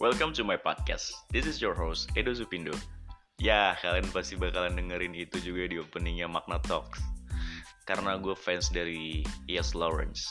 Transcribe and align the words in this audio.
Welcome 0.00 0.32
to 0.40 0.48
my 0.48 0.56
podcast. 0.56 1.12
This 1.28 1.44
is 1.44 1.60
your 1.60 1.76
host, 1.76 2.08
Edo 2.16 2.32
Supindo. 2.32 2.72
Ya, 3.36 3.76
kalian 3.84 4.08
pasti 4.16 4.32
bakalan 4.32 4.72
dengerin 4.72 5.12
itu 5.12 5.36
juga 5.44 5.68
di 5.68 5.76
openingnya 5.76 6.24
Magna 6.24 6.56
Talks. 6.64 7.04
Karena 7.84 8.16
gue 8.16 8.32
fans 8.32 8.72
dari 8.72 9.20
Yes 9.44 9.76
Lawrence. 9.76 10.24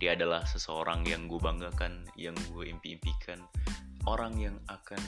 Dia 0.00 0.16
adalah 0.16 0.48
seseorang 0.48 1.04
yang 1.04 1.28
gue 1.28 1.36
banggakan, 1.36 2.08
yang 2.16 2.32
gue 2.48 2.72
impi-impikan. 2.72 3.44
Orang 4.08 4.40
yang 4.40 4.56
akan 4.72 5.04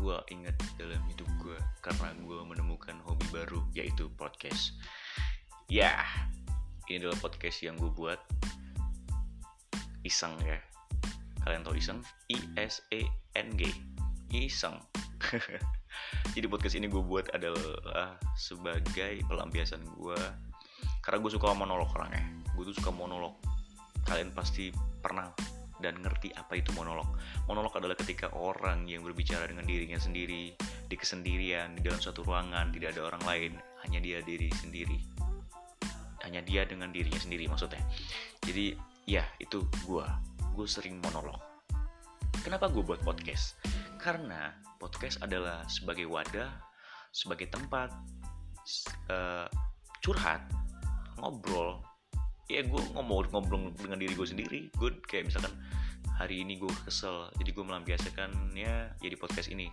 gue 0.00 0.16
ingat 0.32 0.56
dalam 0.80 1.04
hidup 1.12 1.28
gue. 1.44 1.60
Karena 1.84 2.08
gue 2.24 2.40
menemukan 2.48 3.04
hobi 3.04 3.28
baru, 3.36 3.60
yaitu 3.76 4.08
podcast. 4.16 4.80
Ya, 5.68 6.08
ini 6.88 7.04
adalah 7.04 7.20
podcast 7.20 7.60
yang 7.60 7.76
gue 7.76 7.92
buat. 7.92 8.16
Iseng 10.08 10.40
ya, 10.40 10.56
kalian 11.44 11.62
tahu 11.66 11.76
iseng? 11.78 12.00
I 12.30 12.38
S 12.58 12.82
E 12.94 13.06
N 13.38 13.54
G. 13.58 13.68
Iseng. 14.32 14.80
Jadi 16.34 16.46
podcast 16.48 16.74
ini 16.78 16.88
gue 16.88 17.02
buat 17.04 17.28
adalah 17.36 18.16
sebagai 18.34 19.20
pelampiasan 19.28 19.84
gue 19.98 20.18
karena 21.02 21.18
gue 21.18 21.30
suka 21.34 21.52
monolog 21.52 21.90
orangnya. 21.92 22.22
Gue 22.54 22.70
tuh 22.70 22.76
suka 22.78 22.94
monolog. 22.94 23.36
Kalian 24.06 24.34
pasti 24.34 24.70
pernah 24.72 25.30
dan 25.82 25.98
ngerti 25.98 26.30
apa 26.38 26.54
itu 26.56 26.70
monolog. 26.78 27.10
Monolog 27.50 27.74
adalah 27.74 27.98
ketika 27.98 28.30
orang 28.38 28.86
yang 28.86 29.02
berbicara 29.02 29.50
dengan 29.50 29.66
dirinya 29.66 29.98
sendiri 29.98 30.54
di 30.86 30.96
kesendirian 30.96 31.74
di 31.74 31.82
dalam 31.82 31.98
suatu 31.98 32.22
ruangan 32.22 32.70
tidak 32.70 32.94
ada 32.96 33.10
orang 33.10 33.22
lain. 33.26 33.52
Hanya 33.82 33.98
dia 33.98 34.18
diri 34.22 34.48
sendiri. 34.54 34.98
Hanya 36.22 36.38
dia 36.46 36.62
dengan 36.62 36.94
dirinya 36.94 37.18
sendiri 37.18 37.50
maksudnya. 37.50 37.82
Jadi 38.46 38.78
ya 39.10 39.26
itu 39.42 39.66
gue 39.82 40.06
gue 40.52 40.68
sering 40.68 41.00
monolog. 41.00 41.40
Kenapa 42.44 42.68
gue 42.68 42.84
buat 42.84 43.00
podcast? 43.00 43.56
Karena 43.96 44.52
podcast 44.76 45.22
adalah 45.24 45.64
sebagai 45.70 46.04
wadah, 46.10 46.50
sebagai 47.14 47.48
tempat 47.48 47.88
uh, 49.08 49.48
curhat, 50.04 50.44
ngobrol. 51.16 51.80
Ya 52.52 52.66
gue 52.66 52.82
ngomong 52.92 53.32
ngobrol 53.32 53.72
dengan 53.80 53.96
diri 53.96 54.12
gue 54.12 54.28
sendiri. 54.28 54.60
Gue 54.76 54.92
kayak 55.08 55.32
misalkan 55.32 55.54
hari 56.20 56.44
ini 56.44 56.60
gue 56.60 56.72
kesel, 56.84 57.32
jadi 57.40 57.50
gue 57.56 57.64
melampiaskannya 57.64 58.74
ya 59.00 59.08
di 59.08 59.16
podcast 59.16 59.48
ini. 59.48 59.72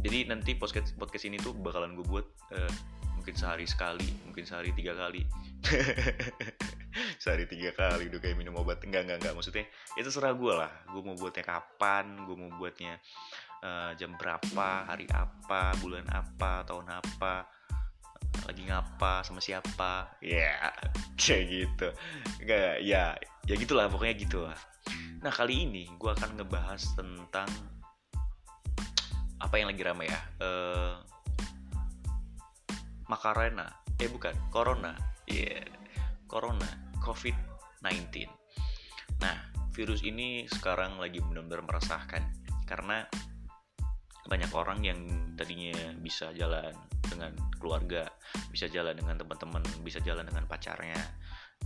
Jadi 0.00 0.32
nanti 0.32 0.56
podcast 0.56 0.96
podcast 0.96 1.28
ini 1.28 1.36
tuh 1.36 1.52
bakalan 1.52 1.92
gue 1.92 2.06
buat 2.08 2.24
uh, 2.56 2.72
mungkin 3.20 3.36
sehari 3.36 3.68
sekali, 3.68 4.08
mungkin 4.24 4.48
sehari 4.48 4.72
tiga 4.72 4.96
kali. 4.96 5.28
sehari 7.20 7.44
tiga 7.44 7.76
kali 7.76 8.08
udah 8.08 8.16
kayak 8.16 8.40
minum 8.40 8.56
obat. 8.56 8.80
Enggak 8.80 9.04
enggak 9.04 9.18
enggak. 9.20 9.34
Maksudnya 9.36 9.68
itu 10.00 10.08
serah 10.08 10.32
gue 10.32 10.52
lah. 10.56 10.72
Gue 10.88 11.04
mau 11.04 11.12
buatnya 11.12 11.44
kapan 11.44 12.24
gue 12.24 12.36
mau 12.40 12.50
buatnya 12.56 12.96
uh, 13.60 13.92
jam 14.00 14.16
berapa 14.16 14.88
hari 14.88 15.04
apa 15.12 15.76
bulan 15.84 16.08
apa 16.08 16.64
tahun 16.64 16.88
apa 16.88 17.44
lagi 18.48 18.64
ngapa 18.64 19.20
sama 19.20 19.44
siapa. 19.44 20.16
Ya 20.24 20.56
yeah, 20.56 20.72
kayak 21.20 21.44
gitu. 21.52 21.88
Enggak 22.40 22.80
ya 22.80 23.12
ya 23.44 23.54
gitulah 23.60 23.92
pokoknya 23.92 24.16
gitu 24.16 24.46
lah 24.48 24.56
nah 25.20 25.28
kali 25.28 25.68
ini 25.68 25.84
gue 26.00 26.10
akan 26.10 26.40
ngebahas 26.40 26.80
tentang 26.96 27.48
apa 29.36 29.54
yang 29.60 29.68
lagi 29.68 29.84
ramai 29.84 30.08
ya? 30.08 30.20
Uh, 30.40 30.96
Makarena 33.04 33.68
eh 34.00 34.08
bukan 34.08 34.32
Corona. 34.48 34.96
Yeah. 35.28 35.68
Corona 36.24 36.89
COVID-19 37.02 38.28
nah 39.20 39.36
virus 39.74 40.04
ini 40.04 40.44
sekarang 40.48 41.00
lagi 41.00 41.20
benar-benar 41.24 41.64
meresahkan 41.64 42.22
karena 42.68 43.08
banyak 44.30 44.50
orang 44.54 44.78
yang 44.86 45.00
tadinya 45.34 45.74
bisa 45.98 46.30
jalan 46.36 46.70
dengan 47.02 47.34
keluarga, 47.58 48.06
bisa 48.54 48.70
jalan 48.70 48.94
dengan 48.94 49.18
teman-teman, 49.18 49.64
bisa 49.82 49.98
jalan 50.06 50.22
dengan 50.22 50.46
pacarnya, 50.46 50.94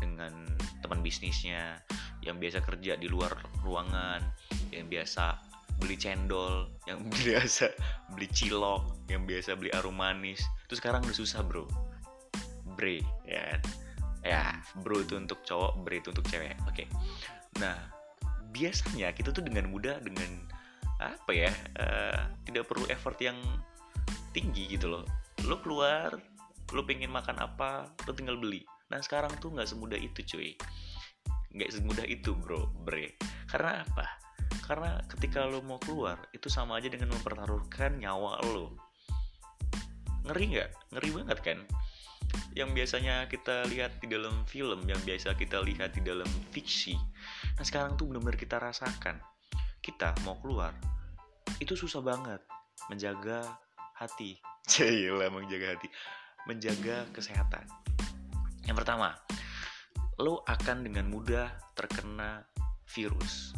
dengan 0.01 0.49
teman 0.81 1.05
bisnisnya, 1.05 1.85
yang 2.25 2.41
biasa 2.41 2.65
kerja 2.65 2.97
di 2.97 3.05
luar 3.05 3.37
ruangan, 3.61 4.25
yang 4.73 4.89
biasa 4.89 5.37
beli 5.77 6.01
cendol, 6.01 6.73
yang 6.89 7.05
biasa 7.21 7.69
beli 8.17 8.33
cilok, 8.33 9.13
yang 9.13 9.29
biasa 9.29 9.61
beli 9.61 9.69
arum 9.77 10.01
manis, 10.01 10.41
itu 10.65 10.81
sekarang 10.81 11.05
udah 11.05 11.17
susah 11.17 11.45
bro, 11.45 11.69
bre, 12.79 13.05
ya, 13.29 13.61
ya 14.25 14.57
bro 14.81 15.05
itu 15.05 15.21
untuk 15.21 15.45
cowok, 15.45 15.85
bre 15.85 16.01
itu 16.01 16.11
untuk 16.11 16.25
cewek, 16.27 16.57
oke. 16.65 16.73
Okay. 16.73 16.87
Nah 17.61 17.77
biasanya 18.51 19.13
kita 19.13 19.35
tuh 19.35 19.45
dengan 19.45 19.69
mudah 19.69 20.01
dengan 20.01 20.47
apa 21.03 21.31
ya 21.35 21.51
uh, 21.77 22.31
tidak 22.47 22.71
perlu 22.71 22.87
effort 22.89 23.21
yang 23.21 23.37
tinggi 24.33 24.73
gitu 24.73 24.89
loh. 24.89 25.05
Lo 25.45 25.61
keluar 25.61 26.17
lo 26.73 26.83
pengen 26.89 27.13
makan 27.13 27.39
apa 27.39 27.93
lo 28.09 28.13
tinggal 28.17 28.41
beli. 28.41 28.65
Nah 28.89 28.99
sekarang 29.05 29.31
tuh 29.39 29.53
nggak 29.53 29.69
semudah 29.69 30.01
itu 30.01 30.25
cuy. 30.25 30.51
Nggak 31.55 31.71
semudah 31.71 32.07
itu 32.09 32.33
bro 32.33 32.71
bre. 32.83 33.15
Karena 33.51 33.85
apa? 33.85 34.07
Karena 34.65 34.97
ketika 35.13 35.45
lo 35.45 35.61
mau 35.61 35.77
keluar 35.77 36.17
itu 36.33 36.49
sama 36.49 36.81
aja 36.81 36.89
dengan 36.89 37.13
mempertaruhkan 37.13 38.01
nyawa 38.01 38.41
lo 38.49 38.73
ngeri 40.25 40.57
nggak? 40.57 40.71
Ngeri 40.97 41.11
banget 41.21 41.39
kan 41.45 41.59
yang 42.55 42.71
biasanya 42.71 43.27
kita 43.27 43.67
lihat 43.67 43.99
di 43.99 44.07
dalam 44.07 44.47
film 44.47 44.87
yang 44.87 44.99
biasa 45.03 45.35
kita 45.35 45.59
lihat 45.63 45.99
di 45.99 46.03
dalam 46.07 46.27
fiksi. 46.55 46.95
Nah 47.59 47.65
sekarang 47.67 47.99
tuh 47.99 48.11
benar-benar 48.11 48.39
kita 48.39 48.57
rasakan 48.63 49.19
kita 49.83 50.15
mau 50.25 50.39
keluar 50.41 50.73
itu 51.59 51.75
susah 51.75 52.01
banget. 52.01 52.41
Menjaga 52.89 53.59
hati. 53.99 54.39
Cila 54.71 55.29
menjaga 55.29 55.77
hati. 55.77 55.89
Menjaga 56.47 57.05
kesehatan. 57.11 57.67
Yang 58.65 58.77
pertama 58.81 59.19
lo 60.23 60.47
akan 60.47 60.87
dengan 60.87 61.11
mudah 61.11 61.51
terkena 61.75 62.47
virus. 62.87 63.51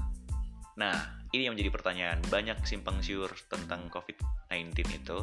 Nah 0.81 1.21
ini 1.37 1.47
yang 1.47 1.55
menjadi 1.55 1.69
pertanyaan. 1.73 2.19
Banyak 2.33 2.65
simpang 2.65 3.05
siur 3.05 3.29
tentang 3.53 3.93
covid-19 3.93 4.73
itu 4.89 5.19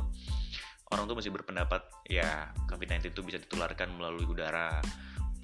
orang 0.93 1.09
tuh 1.09 1.17
masih 1.17 1.33
berpendapat 1.33 1.81
ya 2.05 2.53
covid-19 2.69 3.11
itu 3.11 3.21
bisa 3.25 3.37
ditularkan 3.41 3.89
melalui 3.97 4.23
udara 4.29 4.79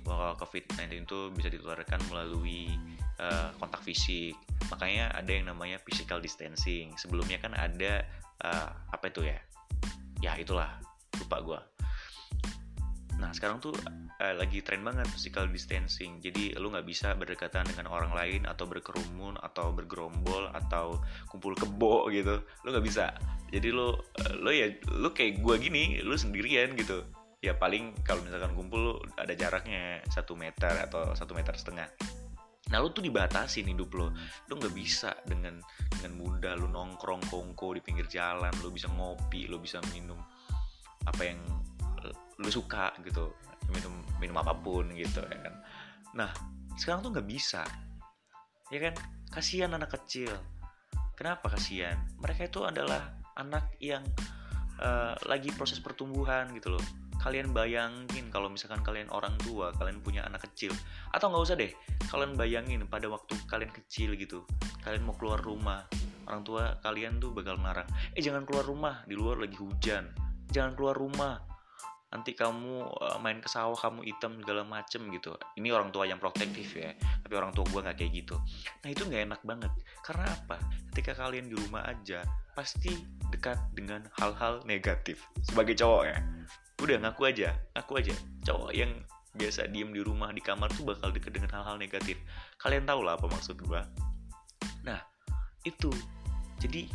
COVID-19 0.10 1.06
itu 1.06 1.20
bisa 1.36 1.50
ditularkan 1.52 2.00
melalui 2.10 2.74
uh, 3.22 3.54
kontak 3.62 3.84
fisik. 3.86 4.34
Makanya 4.72 5.14
ada 5.14 5.30
yang 5.30 5.50
namanya 5.50 5.78
physical 5.82 6.18
distancing. 6.18 6.96
Sebelumnya 6.98 7.38
kan 7.38 7.54
ada 7.54 8.06
uh, 8.42 8.70
apa 8.90 9.12
itu 9.12 9.28
ya? 9.28 9.38
Ya 10.20 10.34
itulah 10.40 10.80
lupa 11.20 11.38
gue. 11.44 11.60
Nah 13.20 13.36
sekarang 13.36 13.60
tuh 13.60 13.76
uh, 14.24 14.34
lagi 14.40 14.64
tren 14.64 14.82
banget 14.82 15.06
physical 15.12 15.46
distancing. 15.52 16.24
Jadi 16.24 16.56
lu 16.56 16.72
nggak 16.72 16.88
bisa 16.88 17.14
berdekatan 17.14 17.68
dengan 17.68 17.92
orang 17.92 18.16
lain 18.16 18.48
atau 18.48 18.66
berkerumun 18.66 19.36
atau 19.44 19.76
bergerombol 19.76 20.50
atau 20.56 21.04
kumpul 21.28 21.54
kebo 21.54 22.08
gitu. 22.10 22.40
Lu 22.64 22.72
nggak 22.72 22.86
bisa. 22.88 23.12
Jadi 23.52 23.70
lu 23.70 23.92
uh, 23.92 24.34
lu 24.40 24.50
ya 24.56 24.72
lu 24.96 25.12
kayak 25.12 25.44
gue 25.44 25.56
gini, 25.60 26.00
lu 26.02 26.16
sendirian 26.16 26.74
gitu 26.80 27.04
ya 27.40 27.56
paling 27.56 27.96
kalau 28.04 28.20
misalkan 28.20 28.52
kumpul 28.52 29.00
ada 29.16 29.32
jaraknya 29.32 30.04
satu 30.12 30.36
meter 30.36 30.76
atau 30.84 31.16
satu 31.16 31.32
meter 31.32 31.56
setengah 31.56 31.88
nah 32.70 32.78
lu 32.84 32.92
tuh 32.92 33.02
dibatasin 33.02 33.66
hidup 33.66 33.90
lo 33.96 34.12
lu 34.52 34.54
nggak 34.60 34.76
bisa 34.76 35.16
dengan 35.24 35.58
dengan 35.90 36.20
mudah 36.20 36.54
lu 36.60 36.68
nongkrong 36.68 37.24
kongko 37.32 37.80
di 37.80 37.82
pinggir 37.82 38.06
jalan 38.12 38.52
lu 38.60 38.70
bisa 38.70 38.92
ngopi 38.92 39.48
lu 39.48 39.58
bisa 39.58 39.80
minum 39.96 40.20
apa 41.08 41.22
yang 41.24 41.40
lu 42.40 42.48
suka 42.48 42.96
gitu 43.04 43.36
minum 43.70 43.94
minum 44.18 44.36
apa 44.40 44.56
pun 44.56 44.88
gitu 44.96 45.22
ya 45.28 45.40
kan. 45.44 45.56
Nah 46.16 46.30
sekarang 46.80 47.04
tuh 47.04 47.12
nggak 47.14 47.28
bisa 47.28 47.64
ya 48.72 48.80
kan? 48.80 48.96
Kasihan 49.30 49.70
anak 49.76 49.94
kecil. 49.94 50.32
Kenapa 51.14 51.52
kasihan? 51.52 52.00
Mereka 52.24 52.48
itu 52.48 52.64
adalah 52.64 53.12
anak 53.36 53.76
yang 53.84 54.02
uh, 54.80 55.14
lagi 55.28 55.52
proses 55.54 55.84
pertumbuhan 55.84 56.50
gitu 56.56 56.74
loh. 56.74 56.86
Kalian 57.20 57.52
bayangin 57.52 58.32
kalau 58.32 58.48
misalkan 58.48 58.80
kalian 58.80 59.12
orang 59.12 59.36
tua 59.44 59.76
kalian 59.76 60.00
punya 60.00 60.24
anak 60.24 60.48
kecil. 60.50 60.72
Atau 61.12 61.30
nggak 61.30 61.44
usah 61.44 61.56
deh 61.60 61.72
kalian 62.10 62.40
bayangin 62.40 62.88
pada 62.90 63.06
waktu 63.12 63.36
kalian 63.46 63.70
kecil 63.70 64.18
gitu 64.18 64.42
kalian 64.82 65.06
mau 65.06 65.14
keluar 65.14 65.38
rumah 65.38 65.86
orang 66.26 66.42
tua 66.42 66.64
kalian 66.82 67.22
tuh 67.22 67.30
bakal 67.36 67.60
ngarang 67.62 67.86
eh 68.18 68.22
jangan 68.24 68.48
keluar 68.48 68.66
rumah 68.66 68.96
di 69.06 69.14
luar 69.14 69.38
lagi 69.42 69.60
hujan. 69.60 70.10
Jangan 70.50 70.74
keluar 70.74 70.98
rumah 70.98 71.49
nanti 72.10 72.34
kamu 72.34 72.90
uh, 72.90 73.18
main 73.22 73.38
ke 73.38 73.50
sawah 73.50 73.78
kamu 73.78 74.06
hitam 74.06 74.38
segala 74.42 74.66
macem 74.66 75.06
gitu. 75.14 75.38
Ini 75.58 75.70
orang 75.70 75.94
tua 75.94 76.10
yang 76.10 76.18
protektif 76.18 76.74
ya 76.74 76.94
tapi 77.22 77.34
orang 77.38 77.54
tua 77.54 77.66
gue 77.70 77.80
nggak 77.86 77.98
kayak 77.98 78.12
gitu. 78.26 78.36
Nah 78.86 78.90
itu 78.90 79.02
nggak 79.06 79.22
enak 79.30 79.42
banget. 79.46 79.72
Karena 80.02 80.26
apa? 80.26 80.58
Ketika 80.94 81.14
kalian 81.18 81.50
di 81.50 81.56
rumah 81.56 81.86
aja 81.86 82.26
pasti 82.58 82.92
dekat 83.30 83.58
dengan 83.78 84.04
hal-hal 84.18 84.66
negatif. 84.66 85.22
Sebagai 85.46 85.78
cowok 85.78 86.04
ya. 86.10 86.18
Udah 86.82 86.98
ngaku 87.06 87.22
aja. 87.30 87.54
Ngaku 87.78 87.94
aja. 88.02 88.14
Cowok 88.44 88.72
yang 88.74 88.92
biasa 89.38 89.70
diem 89.70 89.94
di 89.94 90.02
rumah 90.02 90.34
di 90.34 90.42
kamar 90.42 90.74
tuh 90.74 90.90
bakal 90.90 91.14
deket 91.14 91.38
dengan 91.38 91.54
hal-hal 91.54 91.78
negatif. 91.78 92.18
Kalian 92.58 92.90
tahu 92.90 93.06
lah 93.06 93.16
apa 93.16 93.30
maksud 93.30 93.62
gue 93.62 93.82
nah 94.84 95.00
itu. 95.68 95.92
Jadi 96.60 96.92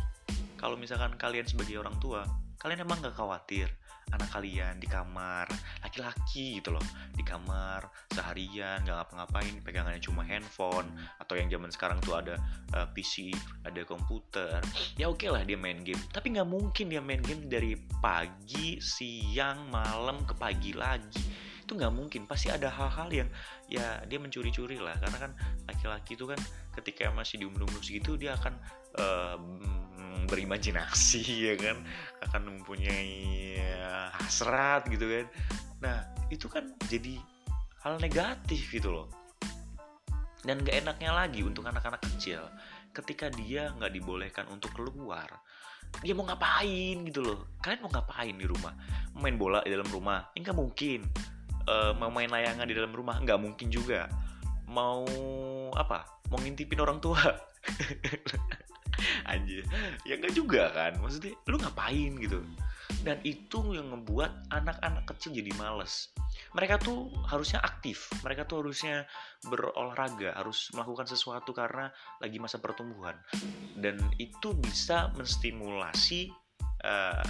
kalau 0.57 0.77
misalkan 0.77 1.13
kalian 1.17 1.45
sebagai 1.45 1.81
orang 1.81 1.95
tua 2.01 2.25
kalian 2.65 2.81
emang 2.81 2.97
gak 3.05 3.13
khawatir 3.13 3.69
anak 4.13 4.29
kalian 4.37 4.77
di 4.77 4.85
kamar 4.85 5.49
laki-laki 5.81 6.61
gitu 6.61 6.73
loh. 6.75 6.85
Di 7.15 7.25
kamar 7.25 7.89
seharian 8.13 8.85
nggak 8.85 8.95
ngapa-ngapain 9.01 9.55
pegangannya 9.65 10.01
cuma 10.01 10.21
handphone 10.21 10.85
atau 11.17 11.33
yang 11.33 11.49
zaman 11.49 11.73
sekarang 11.73 11.97
tuh 12.05 12.17
ada 12.17 12.37
uh, 12.77 12.85
eh, 12.85 12.87
PC 12.93 13.33
ada 13.65 13.81
komputer. 13.81 14.61
Ya 14.99 15.09
oke 15.09 15.25
okay 15.25 15.29
lah 15.33 15.41
dia 15.41 15.57
main 15.57 15.81
game. 15.81 15.97
Tapi 16.13 16.37
nggak 16.37 16.49
mungkin 16.49 16.85
dia 16.93 17.01
main 17.01 17.21
game 17.25 17.49
dari 17.49 17.73
pagi 18.01 18.77
siang 18.77 19.73
malam 19.73 20.21
ke 20.25 20.37
pagi 20.37 20.77
lagi. 20.77 21.21
Itu 21.65 21.73
nggak 21.73 21.93
mungkin. 21.93 22.29
Pasti 22.29 22.53
ada 22.53 22.69
hal-hal 22.69 23.09
yang 23.09 23.29
ya 23.65 24.05
dia 24.05 24.21
mencuri-curi 24.21 24.77
lah. 24.77 24.93
Karena 25.01 25.17
kan 25.17 25.31
laki-laki 25.65 26.13
itu 26.13 26.29
kan 26.29 26.37
ketika 26.77 27.09
masih 27.09 27.41
di 27.41 27.45
umur-umur 27.49 27.81
segitu 27.81 28.13
dia 28.21 28.37
akan 28.37 28.53
uh, 29.01 29.37
berimajinasi 30.23 31.23
ya 31.51 31.55
kan? 31.59 31.77
Akan 32.23 32.47
mempunyai 32.47 33.15
eh, 33.59 34.07
hasrat 34.15 34.87
gitu 34.87 35.05
kan. 35.05 35.25
Nah 35.83 35.97
itu 36.31 36.47
kan 36.47 36.71
jadi 36.87 37.19
hal 37.83 37.99
negatif 37.99 38.71
gitu 38.71 38.91
loh. 38.95 39.07
Dan 40.45 40.61
gak 40.61 40.77
enaknya 40.85 41.11
lagi 41.11 41.41
untuk 41.41 41.65
anak-anak 41.65 42.01
kecil. 42.05 42.45
Ketika 42.95 43.27
dia 43.33 43.73
nggak 43.75 43.91
dibolehkan 43.91 44.45
untuk 44.47 44.71
keluar 44.77 45.27
dia 46.03 46.13
mau 46.17 46.27
ngapain 46.27 47.07
gitu 47.07 47.21
loh. 47.23 47.39
Kalian 47.63 47.85
mau 47.85 47.91
ngapain 47.93 48.35
di 48.35 48.43
rumah? 48.43 48.73
Main 49.15 49.39
bola 49.39 49.63
di 49.63 49.71
dalam 49.71 49.87
rumah? 49.87 50.27
Ini 50.35 50.43
nggak 50.43 50.57
mungkin. 50.57 50.99
Uh, 51.65 51.95
mau 51.97 52.11
main 52.11 52.27
layangan 52.27 52.67
di 52.67 52.75
dalam 52.75 52.91
rumah? 52.91 53.15
Nggak 53.21 53.39
mungkin 53.39 53.67
juga. 53.71 54.11
Mau 54.67 55.05
apa? 55.71 56.03
Mau 56.33 56.41
ngintipin 56.41 56.81
orang 56.81 56.97
tua 56.99 57.21
anjir. 59.31 59.63
Ya 60.03 60.17
enggak 60.17 60.33
juga 60.35 60.71
kan. 60.71 60.97
Maksudnya 60.99 61.33
lu 61.47 61.57
ngapain 61.59 62.11
gitu? 62.19 62.39
Dan 63.05 63.21
itu 63.21 63.61
yang 63.73 63.89
membuat 63.89 64.33
anak-anak 64.49 65.05
kecil 65.09 65.33
jadi 65.33 65.53
males. 65.57 66.09
Mereka 66.57 66.81
tuh 66.81 67.09
harusnya 67.29 67.61
aktif. 67.61 68.09
Mereka 68.25 68.49
tuh 68.49 68.65
harusnya 68.65 69.05
berolahraga 69.45 70.33
harus 70.33 70.73
melakukan 70.73 71.05
sesuatu 71.09 71.53
karena 71.53 71.89
lagi 72.21 72.37
masa 72.41 72.57
pertumbuhan. 72.57 73.17
Dan 73.77 74.01
itu 74.17 74.57
bisa 74.57 75.13
menstimulasi 75.13 76.33
uh, 76.85 77.25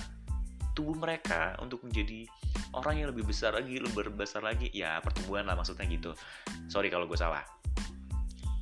tubuh 0.75 0.95
mereka 0.95 1.55
untuk 1.63 1.83
menjadi 1.87 2.27
orang 2.75 3.03
yang 3.03 3.07
lebih 3.15 3.27
besar 3.27 3.55
lagi 3.55 3.79
lebih 3.79 4.15
besar 4.15 4.43
lagi. 4.43 4.71
Ya 4.75 4.99
pertumbuhan 5.03 5.47
lah 5.47 5.59
maksudnya 5.59 5.87
gitu. 5.87 6.11
Sorry 6.67 6.87
kalau 6.87 7.07
gue 7.07 7.19
salah. 7.19 7.43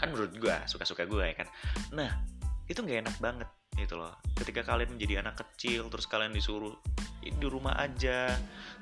Kan 0.02 0.14
menurut 0.14 0.34
gue 0.34 0.56
suka-suka 0.66 1.06
gue 1.06 1.24
ya 1.30 1.36
kan. 1.46 1.48
Nah 1.94 2.33
itu 2.74 2.82
nggak 2.82 3.00
enak 3.06 3.18
banget 3.22 3.50
gitu 3.78 3.98
loh. 4.02 4.18
Ketika 4.34 4.66
kalian 4.66 4.98
menjadi 4.98 5.22
anak 5.22 5.46
kecil 5.46 5.90
terus 5.94 6.10
kalian 6.10 6.34
disuruh 6.34 6.74
di 7.22 7.48
rumah 7.48 7.80
aja 7.80 8.34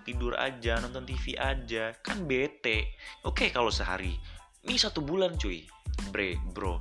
tidur 0.08 0.34
aja 0.40 0.80
nonton 0.80 1.04
TV 1.04 1.36
aja. 1.36 1.92
Kan 2.00 2.24
bete. 2.24 2.96
Oke 3.28 3.52
kalau 3.52 3.68
sehari. 3.68 4.16
Ini 4.64 4.80
satu 4.80 5.04
bulan 5.04 5.36
cuy. 5.36 5.68
Bre 6.10 6.40
bro. 6.56 6.80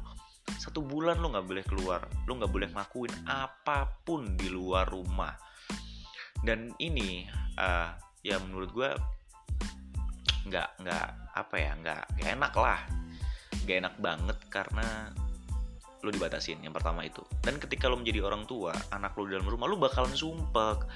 Satu 0.58 0.82
bulan 0.82 1.18
lo 1.18 1.34
nggak 1.34 1.46
boleh 1.46 1.64
keluar. 1.66 2.00
Lo 2.30 2.38
nggak 2.38 2.52
boleh 2.52 2.68
ngelakuin 2.70 3.14
apa 3.26 3.90
pun 4.06 4.38
di 4.38 4.46
luar 4.46 4.86
rumah. 4.86 5.34
Dan 6.40 6.72
ini 6.78 7.26
uh, 7.58 7.90
ya 8.22 8.38
menurut 8.38 8.70
gue 8.70 8.90
nggak 10.46 10.68
nggak 10.82 11.06
apa 11.36 11.54
ya 11.58 11.72
nggak 11.78 12.02
enak 12.22 12.54
lah. 12.54 12.80
Nggak 13.66 13.76
enak 13.86 13.94
banget 13.98 14.38
karena 14.50 14.86
lo 16.00 16.08
dibatasin 16.08 16.60
yang 16.64 16.72
pertama 16.72 17.04
itu. 17.04 17.20
Dan 17.44 17.60
ketika 17.60 17.88
lo 17.88 18.00
menjadi 18.00 18.24
orang 18.24 18.48
tua 18.48 18.72
anak 18.92 19.16
lo 19.16 19.28
di 19.28 19.36
dalam 19.36 19.48
rumah 19.48 19.68
lo 19.68 19.76
bakalan 19.76 20.12
sumpek. 20.12 20.88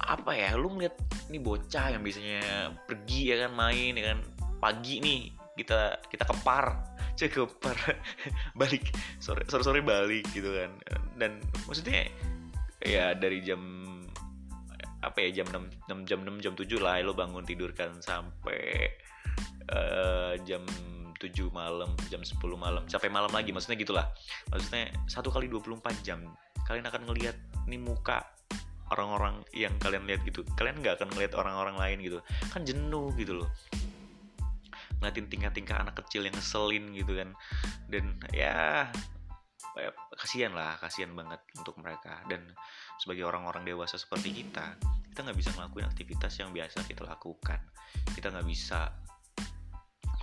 Apa 0.00 0.32
ya 0.32 0.54
lo 0.56 0.72
ngeliat 0.72 0.96
ini 1.28 1.38
bocah 1.42 1.92
yang 1.92 2.02
biasanya 2.02 2.72
pergi 2.86 3.34
ya 3.34 3.46
kan 3.46 3.52
main 3.52 3.92
ya 3.92 4.14
kan 4.14 4.18
pagi 4.62 5.02
nih 5.02 5.20
kita 5.58 6.00
kita 6.08 6.24
kepar. 6.24 6.78
Cek 7.18 7.32
kepar. 7.32 7.76
Balik 8.60 8.92
sore 9.18 9.44
sore 9.48 9.64
sore 9.64 9.80
balik 9.80 10.28
gitu 10.30 10.52
kan. 10.52 10.70
Dan 11.16 11.40
maksudnya 11.64 12.06
ya 12.84 13.16
dari 13.16 13.40
jam 13.42 13.60
apa 15.06 15.22
ya 15.22 15.42
jam 15.42 15.46
6, 15.86 15.86
6 15.86 16.08
jam 16.08 16.20
6 16.26 16.42
jam 16.42 16.52
7 16.58 16.82
lah 16.82 16.98
lo 17.06 17.14
bangun 17.14 17.46
tidur 17.46 17.70
kan 17.70 17.94
sampai 18.02 18.90
uh, 19.70 20.34
jam 20.42 20.66
7 21.16 21.50
malam 21.50 21.90
jam 22.12 22.20
10 22.20 22.36
malam 22.56 22.84
sampai 22.86 23.08
malam 23.08 23.30
lagi 23.32 23.50
maksudnya 23.50 23.78
gitulah. 23.80 24.06
Maksudnya 24.52 24.92
satu 25.08 25.32
kali 25.32 25.50
24 25.50 25.82
jam 26.06 26.22
kalian 26.66 26.86
akan 26.88 27.02
ngelihat 27.06 27.36
nih 27.70 27.80
muka 27.80 28.26
orang-orang 28.94 29.42
yang 29.54 29.74
kalian 29.82 30.06
lihat 30.06 30.22
gitu. 30.26 30.46
Kalian 30.54 30.82
nggak 30.82 31.02
akan 31.02 31.08
ngelihat 31.14 31.32
orang-orang 31.34 31.76
lain 31.78 31.98
gitu. 32.02 32.18
Kan 32.52 32.62
jenuh 32.62 33.10
gitu 33.18 33.42
loh. 33.42 33.50
Ngeliatin 35.02 35.26
tingkah-tingkah 35.28 35.76
anak 35.82 35.98
kecil 36.04 36.24
yang 36.24 36.34
ngeselin 36.34 36.94
gitu 36.94 37.12
kan. 37.18 37.34
Dan 37.90 38.16
ya, 38.30 38.88
ya 39.76 39.90
kasihan 40.14 40.54
lah 40.54 40.78
kasihan 40.78 41.10
banget 41.12 41.42
untuk 41.58 41.78
mereka. 41.82 42.22
Dan 42.30 42.46
sebagai 43.02 43.26
orang-orang 43.26 43.66
dewasa 43.66 43.98
seperti 43.98 44.44
kita 44.44 44.78
kita 45.16 45.32
nggak 45.32 45.40
bisa 45.40 45.50
ngelakuin 45.56 45.88
aktivitas 45.88 46.32
yang 46.44 46.52
biasa 46.52 46.84
kita 46.84 47.00
lakukan. 47.08 47.56
Kita 48.12 48.28
nggak 48.28 48.44
bisa 48.52 48.92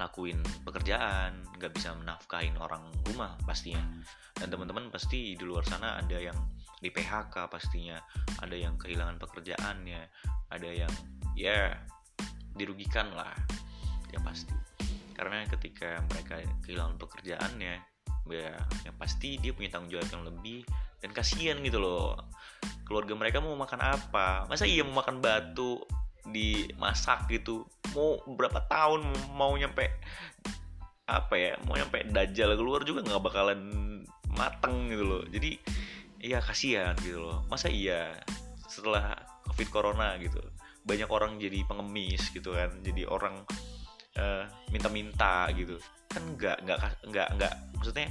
lakuin 0.02 0.42
pekerjaan 0.66 1.46
nggak 1.58 1.72
bisa 1.74 1.94
menafkahin 1.94 2.58
orang 2.58 2.82
rumah 3.10 3.38
pastinya. 3.46 3.82
Dan 4.34 4.50
teman-teman 4.50 4.90
pasti 4.90 5.38
di 5.38 5.44
luar 5.46 5.62
sana 5.66 6.02
ada 6.02 6.18
yang 6.18 6.36
di 6.84 6.92
PHK 6.92 7.48
pastinya 7.48 7.96
ada 8.44 8.60
yang 8.60 8.76
kehilangan 8.76 9.16
pekerjaannya 9.16 10.02
ada 10.52 10.68
yang 10.68 10.92
ya 11.38 11.72
dirugikan 12.58 13.14
lah 13.14 13.34
ya 14.12 14.20
pasti. 14.20 14.52
Karena 15.14 15.46
ketika 15.48 16.02
mereka 16.10 16.42
kehilangan 16.66 16.98
pekerjaannya 16.98 17.76
ya 18.32 18.56
yang 18.88 18.96
pasti 18.98 19.38
dia 19.40 19.52
punya 19.54 19.70
tanggung 19.72 19.96
jawab 19.96 20.10
yang 20.10 20.24
lebih 20.26 20.66
dan 21.00 21.12
kasihan 21.12 21.60
gitu 21.62 21.80
loh. 21.80 22.18
Keluarga 22.84 23.16
mereka 23.16 23.38
mau 23.40 23.56
makan 23.56 23.80
apa? 23.80 24.48
Masa 24.48 24.68
iya 24.68 24.84
mau 24.84 25.00
makan 25.00 25.24
batu 25.24 25.80
dimasak 26.28 27.28
gitu. 27.32 27.68
Mau 27.92 28.20
berapa 28.26 28.64
tahun 28.68 29.04
mau 29.36 29.52
nyampe 29.56 29.90
apa 31.04 31.36
ya 31.36 31.54
mau 31.68 31.76
nyampe 31.76 32.00
dajjal 32.16 32.56
keluar 32.56 32.88
juga 32.88 33.04
nggak 33.04 33.24
bakalan 33.24 33.62
mateng 34.34 34.88
gitu 34.88 35.04
loh. 35.04 35.24
Jadi 35.28 35.60
iya 36.24 36.40
kasihan 36.40 36.96
gitu 37.04 37.20
loh. 37.20 37.44
Masa 37.52 37.68
iya 37.68 38.16
setelah 38.68 39.20
covid 39.44 39.70
corona 39.70 40.16
gitu 40.18 40.40
banyak 40.84 41.08
orang 41.08 41.40
jadi 41.40 41.64
pengemis 41.68 42.32
gitu 42.32 42.56
kan. 42.56 42.72
Jadi 42.84 43.04
orang 43.08 43.44
uh, 44.20 44.44
minta-minta 44.72 45.52
gitu. 45.52 45.76
Kan 46.08 46.40
nggak 46.40 46.64
nggak 46.64 46.80
nggak 47.12 47.30
nggak 47.40 47.54
maksudnya 47.76 48.08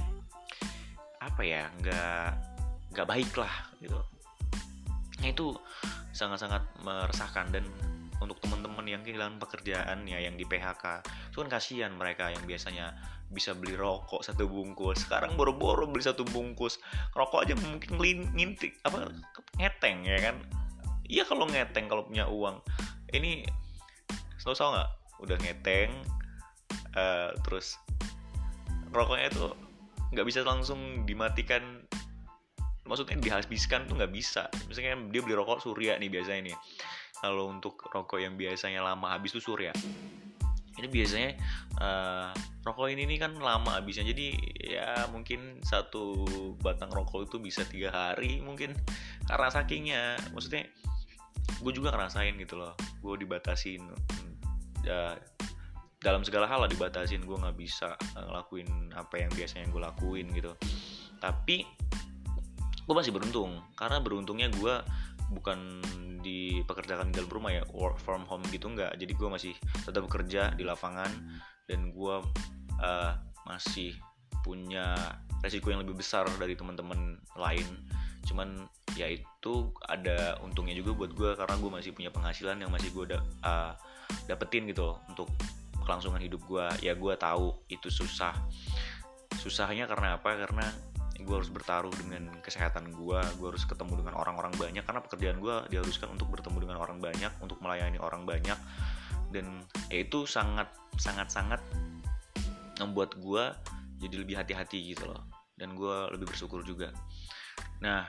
apa 1.23 1.41
ya 1.41 1.71
nggak 1.81 2.27
nggak 2.93 3.07
baik 3.09 3.31
lah 3.39 3.53
gitu. 3.81 3.99
Nah 5.23 5.27
itu 5.31 5.55
sangat-sangat 6.13 6.61
meresahkan 6.85 7.49
dan 7.49 7.65
untuk 8.21 8.37
teman-teman 8.43 8.85
yang 8.85 9.01
kehilangan 9.01 9.41
pekerjaannya 9.41 10.17
yang 10.19 10.35
di 10.37 10.45
PHK 10.45 11.01
itu 11.31 11.37
kan 11.41 11.49
kasihan 11.49 11.91
mereka 11.95 12.29
yang 12.29 12.43
biasanya 12.45 12.93
bisa 13.33 13.57
beli 13.57 13.73
rokok 13.73 14.21
satu 14.21 14.45
bungkus. 14.45 15.09
Sekarang 15.09 15.33
boro-boro 15.33 15.89
beli 15.89 16.05
satu 16.05 16.21
bungkus. 16.29 16.77
Rokok 17.17 17.49
aja 17.49 17.57
mungkin 17.57 17.97
ngintik 18.37 18.77
apa 18.85 19.09
ngeteng 19.57 20.05
ya 20.05 20.17
kan? 20.21 20.35
Iya 21.09 21.25
kalau 21.25 21.49
ngeteng 21.49 21.89
kalau 21.89 22.05
punya 22.05 22.29
uang. 22.29 22.61
Ini 23.09 23.49
tau 24.45 24.53
tau 24.53 24.69
nggak? 24.77 24.89
Udah 25.25 25.37
ngeteng 25.41 25.89
uh, 26.93 27.33
terus 27.47 27.79
rokoknya 28.93 29.33
itu 29.33 29.47
nggak 30.13 30.27
bisa 30.29 30.45
langsung 30.45 31.03
dimatikan. 31.09 31.81
Maksudnya 32.83 33.15
dihabiskan 33.17 33.87
tuh 33.87 33.95
nggak 33.97 34.13
bisa. 34.13 34.51
Misalnya 34.69 34.99
dia 35.09 35.21
beli 35.25 35.33
rokok 35.33 35.63
surya 35.63 35.97
nih 35.97 36.11
biasanya 36.11 36.53
nih 36.53 36.57
kalau 37.23 37.47
untuk 37.47 37.79
rokok 37.87 38.19
yang 38.19 38.35
biasanya 38.35 38.83
lama 38.83 39.15
habis 39.15 39.31
tuh 39.31 39.39
surya. 39.39 39.71
Ini 40.75 40.91
biasanya 40.91 41.31
uh, 41.79 42.35
rokok 42.67 42.91
ini 42.91 43.07
nih 43.07 43.23
kan 43.23 43.39
lama 43.39 43.79
habisnya. 43.79 44.11
Jadi 44.11 44.35
ya 44.59 45.07
mungkin 45.07 45.63
satu 45.63 46.27
batang 46.59 46.91
rokok 46.91 47.31
itu 47.31 47.39
bisa 47.39 47.63
tiga 47.63 47.95
hari 47.95 48.43
mungkin 48.43 48.75
karena 49.23 49.47
sakingnya. 49.47 50.19
Maksudnya 50.35 50.67
gue 51.63 51.71
juga 51.71 51.95
ngerasain 51.95 52.35
gitu 52.35 52.59
loh. 52.59 52.75
Gue 52.99 53.15
dibatasin 53.15 53.87
ya, 54.83 55.15
dalam 56.03 56.27
segala 56.27 56.43
hal 56.51 56.59
lah 56.59 56.67
dibatasin. 56.67 57.23
Gue 57.23 57.39
nggak 57.39 57.55
bisa 57.55 57.95
ngelakuin 58.19 58.91
apa 58.99 59.15
yang 59.23 59.31
biasanya 59.31 59.71
gue 59.71 59.79
lakuin 59.79 60.27
gitu. 60.35 60.51
Tapi 61.23 61.63
gue 62.83 62.95
masih 62.97 63.15
beruntung. 63.15 63.63
Karena 63.79 64.03
beruntungnya 64.03 64.51
gue 64.51 64.75
bukan 65.33 65.81
dipekerjakan 66.23 67.11
di 67.11 67.19
dalam 67.19 67.29
rumah 67.29 67.51
ya 67.51 67.63
work 67.75 67.99
from 67.99 68.23
home 68.23 68.45
gitu 68.49 68.71
nggak. 68.71 68.95
Jadi 68.95 69.11
gue 69.13 69.29
masih 69.29 69.53
tetap 69.83 70.07
bekerja 70.07 70.55
di 70.55 70.63
lapangan 70.63 71.09
dan 71.67 71.91
gue 71.91 72.15
uh, 72.79 73.11
masih 73.43 73.97
punya 74.43 74.95
resiko 75.43 75.71
yang 75.71 75.83
lebih 75.83 75.99
besar 75.99 76.27
dari 76.39 76.55
teman-teman 76.55 77.19
lain. 77.35 77.67
Cuman 78.23 78.63
ya 78.95 79.11
itu 79.11 79.73
ada 79.89 80.39
untungnya 80.39 80.77
juga 80.77 80.95
buat 80.95 81.11
gue 81.11 81.31
karena 81.35 81.55
gue 81.59 81.71
masih 81.71 81.91
punya 81.91 82.11
penghasilan 82.13 82.61
yang 82.63 82.71
masih 82.71 82.93
gue 82.95 83.15
da 83.15 83.19
uh, 83.43 83.73
dapetin 84.27 84.69
gitu 84.71 84.95
untuk 85.11 85.27
kelangsungan 85.83 86.23
hidup 86.23 86.39
gue 86.47 86.65
ya 86.79 86.95
gue 86.95 87.13
tahu 87.19 87.51
itu 87.67 87.91
susah. 87.91 88.31
Susahnya 89.35 89.89
karena 89.89 90.15
apa? 90.15 90.39
Karena 90.39 90.71
gue 91.23 91.35
harus 91.39 91.51
bertaruh 91.51 91.91
dengan 91.95 92.29
kesehatan 92.43 92.91
gue 92.91 93.19
gue 93.39 93.47
harus 93.47 93.63
ketemu 93.63 94.03
dengan 94.03 94.19
orang-orang 94.19 94.53
banyak 94.59 94.83
karena 94.83 95.01
pekerjaan 95.01 95.37
gue 95.39 95.55
diharuskan 95.71 96.11
untuk 96.11 96.29
bertemu 96.29 96.67
dengan 96.67 96.77
orang 96.83 96.99
banyak 96.99 97.31
untuk 97.39 97.57
melayani 97.63 97.97
orang 97.99 98.27
banyak. 98.27 98.59
Dan 99.33 99.65
ya 99.89 100.05
itu 100.05 100.29
sangat 100.29 100.69
sangat 101.01 101.33
sangat 101.33 101.61
membuat 102.77 103.17
gue 103.17 103.43
jadi 104.03 104.15
lebih 104.19 104.35
hati-hati 104.37 104.93
gitu 104.93 105.09
loh 105.09 105.23
dan 105.57 105.73
gue 105.73 105.97
lebih 106.13 106.29
bersyukur 106.29 106.61
juga. 106.61 106.91
Nah 107.81 108.05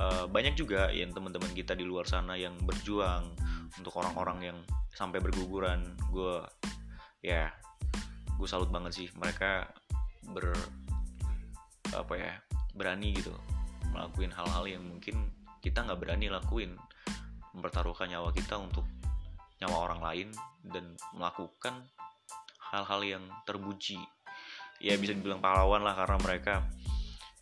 uh, 0.00 0.24
banyak 0.30 0.54
juga 0.54 0.88
yang 0.92 1.12
teman-teman 1.12 1.50
kita 1.52 1.74
di 1.74 1.84
luar 1.84 2.06
sana 2.06 2.38
yang 2.38 2.54
berjuang 2.62 3.34
untuk 3.76 3.92
orang-orang 4.00 4.54
yang 4.54 4.58
sampai 4.94 5.20
berguguran. 5.20 5.96
Gue 6.12 6.40
ya 7.20 7.50
gue 8.36 8.48
salut 8.48 8.68
banget 8.68 8.92
sih 8.92 9.08
mereka 9.16 9.68
ber 10.30 10.52
apa 11.94 12.14
ya 12.18 12.32
berani 12.74 13.14
gitu 13.14 13.32
melakukan 13.96 14.32
hal-hal 14.36 14.64
yang 14.68 14.84
mungkin 14.84 15.32
kita 15.64 15.82
nggak 15.82 15.98
berani 15.98 16.28
lakuin. 16.28 16.76
Mempertaruhkan 17.56 18.12
nyawa 18.12 18.30
kita 18.36 18.60
untuk 18.60 18.84
nyawa 19.64 19.76
orang 19.88 20.00
lain 20.04 20.28
dan 20.68 20.92
melakukan 21.16 21.88
hal-hal 22.60 23.00
yang 23.00 23.24
terpuji. 23.48 23.96
Ya 24.76 25.00
bisa 25.00 25.16
dibilang 25.16 25.40
pahlawan 25.40 25.80
lah 25.80 25.96
karena 25.96 26.20
mereka 26.20 26.54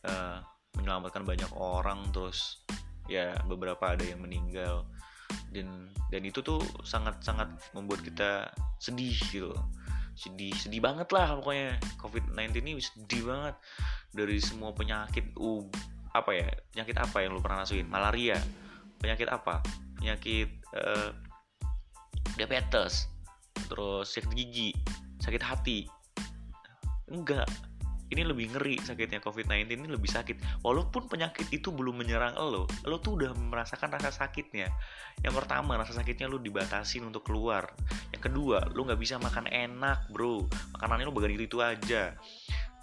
uh, 0.07 0.39
menyelamatkan 0.79 1.27
banyak 1.27 1.51
orang 1.59 2.15
terus 2.15 2.63
ya 3.11 3.35
beberapa 3.51 3.99
ada 3.99 4.07
yang 4.07 4.23
meninggal. 4.23 4.87
Dan 5.51 5.91
dan 6.15 6.23
itu 6.23 6.39
tuh 6.47 6.63
sangat 6.87 7.19
sangat 7.27 7.51
membuat 7.75 8.07
kita 8.07 8.55
sedih 8.79 9.19
gitu 9.35 9.51
sedih 10.15 10.55
sedih 10.55 10.81
banget 10.83 11.11
lah 11.11 11.39
pokoknya. 11.39 11.79
COVID-19 12.01 12.63
ini 12.63 12.73
sedih 12.81 13.29
banget. 13.29 13.55
Dari 14.15 14.39
semua 14.39 14.71
penyakit 14.75 15.35
uh, 15.39 15.63
apa 16.15 16.31
ya 16.31 16.49
penyakit 16.71 16.97
apa 16.99 17.17
yang 17.23 17.35
lu 17.35 17.43
pernah 17.43 17.67
rasain 17.67 17.87
malaria. 17.87 18.39
Penyakit 19.03 19.29
apa? 19.29 19.61
Penyakit 19.99 20.49
uh, 20.75 21.11
diabetes. 22.39 23.11
Terus 23.67 24.15
sakit 24.15 24.31
gigi 24.33 24.71
sakit 25.19 25.43
hati. 25.43 25.87
Enggak 27.11 27.47
ini 28.13 28.23
lebih 28.23 28.53
ngeri 28.53 28.77
sakitnya 28.85 29.19
COVID-19 29.25 29.81
ini 29.81 29.89
lebih 29.89 30.11
sakit. 30.13 30.61
Walaupun 30.61 31.09
penyakit 31.09 31.49
itu 31.49 31.73
belum 31.73 32.05
menyerang 32.05 32.37
lo 32.37 32.69
lo 32.85 32.97
tuh 33.01 33.17
udah 33.17 33.33
merasakan 33.33 33.97
rasa 33.97 34.13
sakitnya. 34.13 34.69
Yang 35.25 35.35
pertama 35.41 35.81
rasa 35.81 35.97
sakitnya 35.97 36.29
lo 36.29 36.37
dibatasin 36.37 37.09
untuk 37.09 37.25
keluar. 37.25 37.73
Yang 38.13 38.31
kedua 38.31 38.69
lo 38.69 38.85
nggak 38.85 39.01
bisa 39.01 39.17
makan 39.17 39.49
enak 39.49 40.13
bro. 40.13 40.45
Makanannya 40.77 41.09
lo 41.09 41.13
bagian 41.17 41.41
itu 41.41 41.59
aja. 41.65 42.13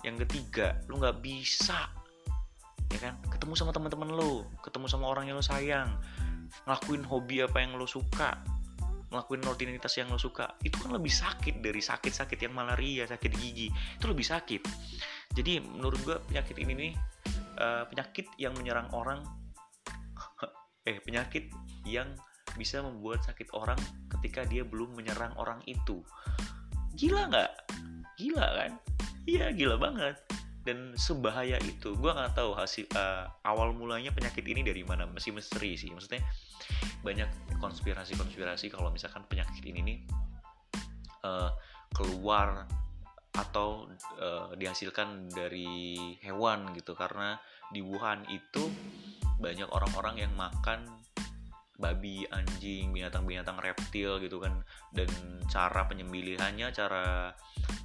Yang 0.01 0.15
ketiga 0.25 0.81
lo 0.89 0.97
nggak 0.97 1.21
bisa 1.21 1.85
ya 2.91 2.99
kan? 2.99 3.15
Ketemu 3.29 3.53
sama 3.53 3.71
teman-teman 3.71 4.09
lo 4.09 4.49
ketemu 4.65 4.89
sama 4.89 5.05
orang 5.05 5.29
yang 5.29 5.37
lo 5.37 5.45
sayang. 5.45 5.89
Ngelakuin 6.65 7.05
hobi 7.05 7.45
apa 7.45 7.61
yang 7.61 7.77
lo 7.77 7.85
suka 7.85 8.41
ngelakuin 9.11 9.43
rutinitas 9.43 9.91
yang 9.99 10.07
lo 10.07 10.15
suka. 10.15 10.55
Itu 10.63 10.79
kan 10.79 10.95
lebih 10.95 11.11
sakit 11.11 11.59
dari 11.59 11.83
sakit-sakit 11.83 12.47
yang 12.47 12.55
malaria 12.55 13.03
sakit 13.03 13.31
gigi. 13.35 13.67
Itu 13.99 14.07
lebih 14.07 14.23
sakit 14.23 14.63
jadi 15.31 15.63
menurut 15.63 15.99
gue 16.03 16.17
penyakit 16.27 16.55
ini 16.59 16.73
nih 16.75 16.91
uh, 17.59 17.83
penyakit 17.87 18.27
yang 18.35 18.51
menyerang 18.59 18.91
orang 18.91 19.23
eh 20.89 20.99
penyakit 21.03 21.51
yang 21.87 22.11
bisa 22.59 22.83
membuat 22.83 23.23
sakit 23.23 23.47
orang 23.55 23.79
ketika 24.17 24.43
dia 24.43 24.67
belum 24.67 24.91
menyerang 24.95 25.31
orang 25.39 25.63
itu. 25.63 26.03
Gila 26.99 27.31
nggak? 27.31 27.51
Gila 28.19 28.47
kan? 28.59 28.71
Iya 29.23 29.55
gila 29.55 29.79
banget. 29.79 30.19
Dan 30.61 30.93
sebahaya 30.93 31.57
itu 31.63 31.95
gue 31.95 32.11
nggak 32.11 32.37
tahu 32.37 32.53
hasil 32.53 32.85
uh, 32.93 33.31
awal 33.47 33.71
mulanya 33.71 34.11
penyakit 34.11 34.43
ini 34.43 34.61
dari 34.61 34.83
mana. 34.83 35.07
Masih 35.07 35.31
misteri 35.31 35.79
sih 35.79 35.89
maksudnya 35.95 36.21
banyak 37.01 37.27
konspirasi-konspirasi 37.57 38.69
kalau 38.69 38.93
misalkan 38.93 39.25
penyakit 39.25 39.63
ini 39.65 39.79
nih 39.81 39.97
uh, 41.25 41.49
keluar 41.95 42.69
atau 43.31 43.87
uh, 44.19 44.51
dihasilkan 44.55 45.31
dari 45.31 45.97
hewan 46.19 46.71
gitu. 46.75 46.95
Karena 46.95 47.39
di 47.71 47.79
Wuhan 47.79 48.27
itu 48.27 48.67
banyak 49.39 49.71
orang-orang 49.71 50.27
yang 50.27 50.33
makan 50.35 50.85
babi, 51.81 52.29
anjing, 52.29 52.93
binatang-binatang 52.93 53.57
reptil 53.57 54.21
gitu 54.21 54.37
kan. 54.37 54.61
Dan 54.93 55.09
cara 55.49 55.87
penyembelihannya, 55.87 56.69
cara 56.75 57.33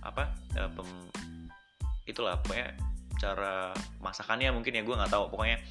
apa 0.05 0.23
uh, 0.59 0.71
pem, 0.71 0.89
itulah 2.05 2.37
pokoknya 2.43 2.77
cara 3.17 3.73
masakannya 4.05 4.53
mungkin 4.53 4.77
ya 4.77 4.83
gue 4.85 4.95
nggak 4.99 5.13
tahu. 5.15 5.33
Pokoknya 5.33 5.63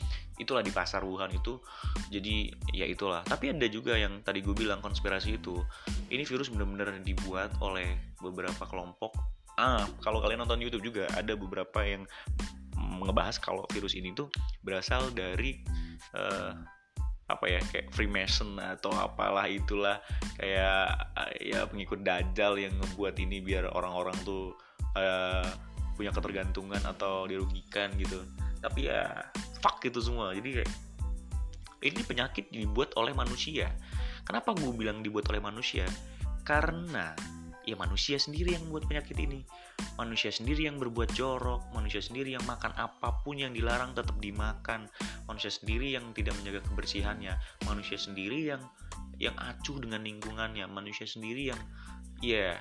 itulah 0.41 0.65
di 0.65 0.73
pasar 0.73 1.05
Wuhan 1.05 1.29
itu. 1.35 1.61
Jadi 2.09 2.49
ya 2.73 2.87
itulah. 2.89 3.21
Tapi 3.27 3.53
ada 3.53 3.67
juga 3.69 3.93
yang 3.93 4.23
tadi 4.25 4.41
gue 4.41 4.55
bilang 4.57 4.81
konspirasi 4.81 5.37
itu. 5.37 5.61
Ini 6.09 6.25
virus 6.25 6.49
benar-benar 6.49 6.97
dibuat 7.05 7.59
oleh 7.61 8.15
beberapa 8.17 8.65
kelompok 8.65 9.35
ah 9.55 9.87
kalau 10.03 10.19
kalian 10.19 10.43
nonton 10.43 10.59
YouTube 10.59 10.91
juga 10.91 11.07
ada 11.15 11.33
beberapa 11.35 11.79
yang 11.83 12.03
ngebahas 12.75 13.39
kalau 13.39 13.63
virus 13.71 13.95
ini 13.95 14.11
tuh 14.11 14.27
berasal 14.61 15.11
dari 15.15 15.63
uh, 16.15 16.53
apa 17.25 17.45
ya 17.49 17.57
kayak 17.73 17.89
Freemason 17.89 18.61
atau 18.61 18.93
apalah 18.93 19.49
itulah. 19.49 19.97
Kayak 20.37 21.09
uh, 21.17 21.31
ya 21.41 21.65
pengikut 21.65 22.05
Dajjal 22.05 22.61
yang 22.61 22.73
ngebuat 22.77 23.17
ini 23.17 23.41
biar 23.41 23.65
orang-orang 23.73 24.13
tuh 24.21 24.53
uh, 24.93 25.49
punya 25.97 26.13
ketergantungan 26.13 26.81
atau 26.85 27.25
dirugikan 27.25 27.89
gitu. 27.97 28.21
Tapi 28.61 28.93
ya 28.93 29.25
fuck 29.61 29.81
itu 29.81 29.97
semua. 29.97 30.37
Jadi 30.37 30.61
kayak 30.61 30.71
ini 31.85 32.01
penyakit 32.05 32.45
dibuat 32.53 32.93
oleh 32.97 33.13
manusia. 33.17 33.73
Kenapa 34.25 34.53
gue 34.57 34.69
bilang 34.73 35.01
dibuat 35.01 35.29
oleh 35.33 35.41
manusia? 35.41 35.85
Karena 36.45 37.13
ya 37.65 37.73
manusia 37.73 38.21
sendiri 38.21 38.53
yang 38.53 38.63
membuat 38.69 38.85
penyakit 38.85 39.17
ini. 39.17 39.41
Manusia 39.97 40.29
sendiri 40.29 40.69
yang 40.69 40.77
berbuat 40.77 41.11
jorok 41.17 41.73
manusia 41.73 41.99
sendiri 41.99 42.37
yang 42.37 42.45
makan 42.45 42.71
apa 42.77 43.25
pun 43.25 43.41
yang 43.41 43.51
dilarang 43.51 43.97
tetap 43.97 44.15
dimakan. 44.21 44.85
Manusia 45.25 45.49
sendiri 45.49 45.97
yang 45.97 46.13
tidak 46.13 46.37
menjaga 46.39 46.61
kebersihannya. 46.69 47.33
Manusia 47.65 47.97
sendiri 47.97 48.53
yang 48.53 48.61
yang 49.17 49.35
acuh 49.41 49.81
dengan 49.81 50.05
lingkungannya. 50.05 50.69
Manusia 50.69 51.09
sendiri 51.09 51.51
yang 51.51 51.61
ya 52.21 52.55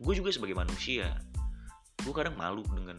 gue 0.00 0.14
juga 0.16 0.30
sebagai 0.32 0.56
manusia 0.56 1.12
gue 2.00 2.14
kadang 2.16 2.32
malu 2.32 2.64
dengan 2.72 2.96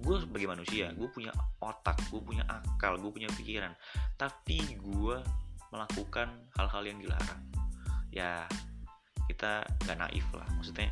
gue 0.00 0.16
sebagai 0.24 0.48
manusia 0.48 0.88
gue 0.96 1.08
punya 1.12 1.28
otak 1.60 2.00
gue 2.08 2.20
punya 2.22 2.44
akal 2.46 3.00
gue 3.00 3.10
punya 3.10 3.32
pikiran. 3.32 3.72
Tapi 4.20 4.60
gue 4.76 5.16
melakukan 5.72 6.28
hal-hal 6.56 6.82
yang 6.84 6.98
dilarang. 7.00 7.40
Ya 8.08 8.48
kita 9.28 9.62
nggak 9.84 9.98
naif 10.00 10.26
lah. 10.32 10.48
Maksudnya 10.56 10.88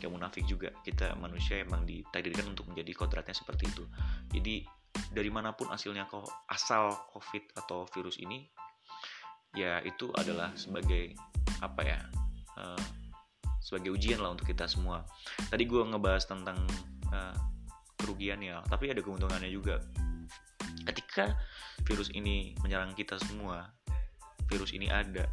gak 0.00 0.10
munafik 0.10 0.44
juga. 0.48 0.72
Kita 0.80 1.12
manusia 1.20 1.60
emang 1.60 1.84
ditakdirkan 1.84 2.48
untuk 2.48 2.70
menjadi 2.70 2.96
kodratnya 2.96 3.36
seperti 3.36 3.68
itu. 3.68 3.84
Jadi 4.32 4.64
dari 5.10 5.30
mana 5.30 5.52
pun 5.52 5.68
hasilnya 5.70 6.08
kok 6.08 6.26
asal 6.50 6.94
covid 7.12 7.42
atau 7.54 7.86
virus 7.90 8.18
ini 8.18 8.46
ya 9.54 9.82
itu 9.82 10.10
adalah 10.14 10.54
sebagai 10.54 11.14
apa 11.58 11.82
ya 11.82 11.98
uh, 12.58 12.84
sebagai 13.60 13.94
ujian 13.94 14.22
lah 14.22 14.32
untuk 14.32 14.48
kita 14.48 14.66
semua. 14.70 15.04
Tadi 15.50 15.66
gue 15.66 15.82
ngebahas 15.82 16.24
tentang 16.26 16.58
uh, 17.10 17.36
kerugian 17.98 18.40
ya 18.40 18.62
tapi 18.66 18.90
ada 18.90 19.02
keuntungannya 19.04 19.50
juga. 19.50 19.82
Ketika 20.86 21.36
virus 21.84 22.10
ini 22.14 22.56
menyerang 22.64 22.96
kita 22.96 23.20
semua 23.20 23.68
virus 24.50 24.74
ini 24.74 24.90
ada 24.90 25.26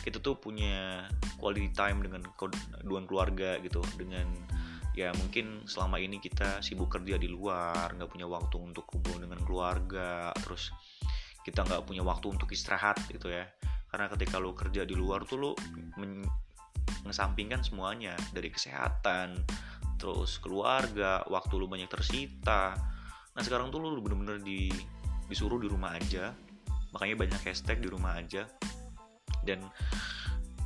kita 0.00 0.18
tuh 0.18 0.40
punya 0.40 1.04
quality 1.36 1.70
time 1.76 2.00
dengan 2.04 2.24
kedua 2.36 3.00
keluarga 3.04 3.60
gitu. 3.60 3.84
Dengan 3.96 4.26
ya 4.96 5.12
mungkin 5.16 5.64
selama 5.68 6.00
ini 6.00 6.18
kita 6.18 6.64
sibuk 6.64 6.90
kerja 6.90 7.20
di 7.20 7.30
luar 7.30 7.94
nggak 7.94 8.10
punya 8.10 8.26
waktu 8.26 8.56
untuk 8.58 8.88
kumpul 8.90 9.22
dengan 9.22 9.38
keluarga 9.46 10.34
terus 10.42 10.74
kita 11.46 11.62
nggak 11.62 11.86
punya 11.86 12.02
waktu 12.02 12.26
untuk 12.32 12.48
istirahat 12.50 12.98
gitu 13.12 13.28
ya. 13.28 13.44
Karena 13.90 14.06
ketika 14.08 14.38
lo 14.38 14.56
kerja 14.56 14.86
di 14.86 14.94
luar 14.96 15.26
tuh 15.26 15.38
lo 15.38 15.52
mengesampingkan 17.04 17.60
semuanya 17.60 18.16
dari 18.32 18.48
kesehatan 18.48 19.36
terus 20.00 20.40
keluarga 20.40 21.20
waktu 21.28 21.60
lu 21.60 21.68
banyak 21.68 21.90
tersita. 21.92 22.72
Nah 23.36 23.42
sekarang 23.44 23.68
tuh 23.68 23.84
lu 23.84 24.00
bener-bener 24.00 24.40
di, 24.40 24.72
disuruh 25.28 25.60
di 25.60 25.68
rumah 25.68 25.92
aja. 25.92 26.32
Makanya 26.90 27.14
banyak 27.14 27.40
hashtag 27.46 27.78
di 27.84 27.88
rumah 27.92 28.18
aja 28.18 28.48
dan 29.46 29.64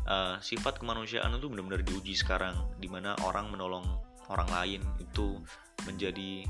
uh, 0.08 0.36
sifat 0.40 0.80
kemanusiaan 0.80 1.34
itu 1.36 1.46
benar-benar 1.50 1.82
diuji 1.84 2.14
sekarang 2.16 2.54
di 2.78 2.88
mana 2.88 3.16
orang 3.24 3.50
menolong 3.50 3.84
orang 4.32 4.48
lain 4.48 4.80
itu 5.00 5.40
menjadi 5.84 6.48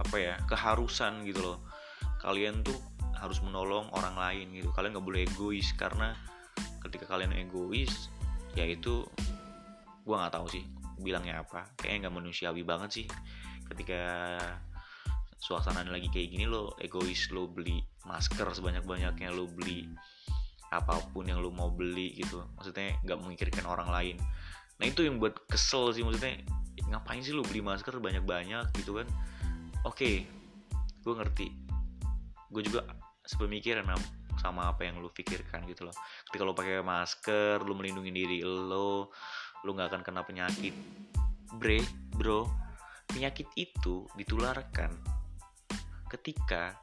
apa 0.00 0.16
ya 0.16 0.34
keharusan 0.48 1.24
gitu 1.28 1.40
loh. 1.44 1.58
Kalian 2.20 2.64
tuh 2.64 2.76
harus 3.16 3.40
menolong 3.44 3.88
orang 3.92 4.16
lain 4.16 4.46
gitu. 4.56 4.72
Kalian 4.72 4.96
nggak 4.96 5.06
boleh 5.06 5.22
egois 5.28 5.68
karena 5.76 6.16
ketika 6.88 7.04
kalian 7.08 7.36
egois 7.36 8.08
ya 8.56 8.64
itu 8.64 9.04
gue 10.04 10.14
nggak 10.16 10.32
tahu 10.32 10.48
sih 10.48 10.64
bilangnya 11.00 11.44
apa. 11.44 11.68
Kayaknya 11.76 12.08
nggak 12.08 12.16
manusiawi 12.16 12.62
banget 12.64 12.90
sih 13.02 13.06
ketika 13.70 14.02
suasana 15.40 15.86
lagi 15.88 16.12
kayak 16.12 16.36
gini 16.36 16.44
lo 16.44 16.76
egois 16.76 17.32
lo 17.32 17.48
beli 17.48 17.80
masker 18.04 18.44
sebanyak 18.52 18.84
banyaknya 18.84 19.32
lo 19.32 19.48
beli 19.48 19.88
apa 20.70 21.02
pun 21.10 21.26
yang 21.26 21.42
lo 21.42 21.50
mau 21.50 21.70
beli 21.70 22.14
gitu. 22.14 22.46
Maksudnya 22.54 22.94
nggak 23.02 23.18
memikirkan 23.26 23.66
orang 23.66 23.90
lain. 23.90 24.16
Nah 24.78 24.86
itu 24.86 25.04
yang 25.04 25.18
buat 25.18 25.36
kesel 25.50 25.90
sih 25.92 26.06
maksudnya 26.06 26.40
ngapain 26.88 27.20
sih 27.20 27.34
lo 27.36 27.44
beli 27.44 27.60
masker 27.60 27.98
banyak 27.98 28.22
banyak 28.22 28.70
gitu 28.78 29.02
kan? 29.02 29.06
Oke 29.82 29.94
okay, 29.94 30.14
gue 31.02 31.14
ngerti. 31.14 31.46
Gue 32.50 32.62
juga 32.62 32.86
sepemikiran 33.26 33.86
sama 34.38 34.72
apa 34.72 34.88
yang 34.88 35.02
lo 35.02 35.10
pikirkan 35.10 35.66
gitu 35.68 35.90
loh. 35.90 35.94
Ketika 36.30 36.42
lo 36.46 36.54
pakai 36.54 36.80
masker 36.80 37.60
lo 37.66 37.74
melindungi 37.74 38.10
diri 38.14 38.38
lo 38.46 39.10
lo 39.60 39.70
nggak 39.74 39.90
akan 39.90 40.02
kena 40.06 40.22
penyakit. 40.22 40.72
Bre 41.50 41.82
bro 42.14 42.46
penyakit 43.10 43.50
itu 43.58 44.06
ditularkan 44.14 44.94
ketika 46.10 46.78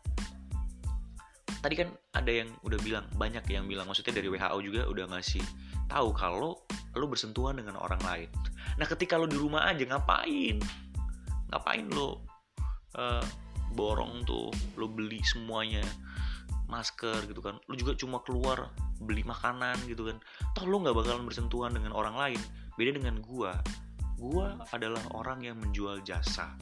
tadi 1.61 1.75
kan 1.77 1.89
ada 2.13 2.31
yang 2.31 2.49
udah 2.61 2.79
bilang 2.81 3.05
banyak 3.17 3.43
yang 3.49 3.65
bilang 3.65 3.89
maksudnya 3.89 4.17
dari 4.17 4.29
WHO 4.29 4.57
juga 4.61 4.81
udah 4.87 5.05
ngasih 5.13 5.43
tahu 5.89 6.13
kalau 6.13 6.57
lo 6.97 7.05
bersentuhan 7.05 7.57
dengan 7.57 7.77
orang 7.77 8.01
lain. 8.03 8.29
Nah 8.77 8.85
ketika 8.85 9.17
lo 9.17 9.29
di 9.29 9.37
rumah 9.37 9.69
aja 9.69 9.85
ngapain? 9.85 10.57
Ngapain 11.53 11.85
lo 11.93 12.25
uh, 12.97 13.23
borong 13.73 14.25
tuh 14.25 14.49
lo 14.77 14.85
beli 14.89 15.21
semuanya 15.25 15.83
masker 16.67 17.25
gitu 17.29 17.39
kan. 17.39 17.57
Lo 17.69 17.73
juga 17.77 17.95
cuma 17.97 18.21
keluar 18.25 18.69
beli 19.01 19.21
makanan 19.23 19.77
gitu 19.85 20.09
kan. 20.09 20.17
Toh 20.57 20.65
lo 20.65 20.81
nggak 20.83 20.95
bakalan 20.97 21.25
bersentuhan 21.25 21.73
dengan 21.73 21.93
orang 21.93 22.17
lain. 22.17 22.41
Beda 22.75 22.97
dengan 22.97 23.21
gua. 23.23 23.57
Gua 24.17 24.57
adalah 24.73 25.01
orang 25.13 25.45
yang 25.45 25.61
menjual 25.61 26.01
jasa 26.01 26.57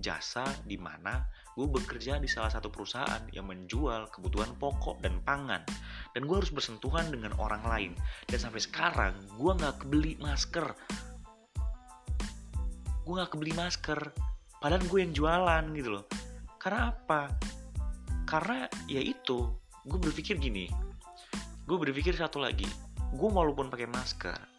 jasa 0.00 0.44
di 0.64 0.76
mana 0.76 1.24
gue 1.56 1.64
bekerja 1.64 2.20
di 2.20 2.28
salah 2.28 2.52
satu 2.52 2.68
perusahaan 2.68 3.24
yang 3.32 3.48
menjual 3.48 4.12
kebutuhan 4.12 4.52
pokok 4.60 5.00
dan 5.00 5.18
pangan. 5.24 5.64
Dan 6.12 6.28
gue 6.28 6.36
harus 6.36 6.52
bersentuhan 6.52 7.08
dengan 7.08 7.32
orang 7.40 7.64
lain. 7.64 7.92
Dan 8.28 8.38
sampai 8.40 8.60
sekarang 8.60 9.16
gue 9.40 9.52
nggak 9.56 9.84
kebeli 9.84 10.20
masker. 10.20 10.68
Gue 13.08 13.12
nggak 13.16 13.32
kebeli 13.32 13.52
masker. 13.56 14.00
Padahal 14.60 14.84
gue 14.84 14.98
yang 15.00 15.12
jualan 15.16 15.64
gitu 15.72 15.90
loh. 15.96 16.04
Karena 16.60 16.92
apa? 16.92 17.32
Karena 18.28 18.68
ya 18.84 19.00
itu 19.00 19.48
gue 19.88 19.98
berpikir 19.98 20.36
gini. 20.36 20.68
Gue 21.64 21.76
berpikir 21.80 22.12
satu 22.12 22.36
lagi. 22.36 22.68
Gue 23.16 23.32
walaupun 23.32 23.72
pakai 23.72 23.88
masker 23.88 24.56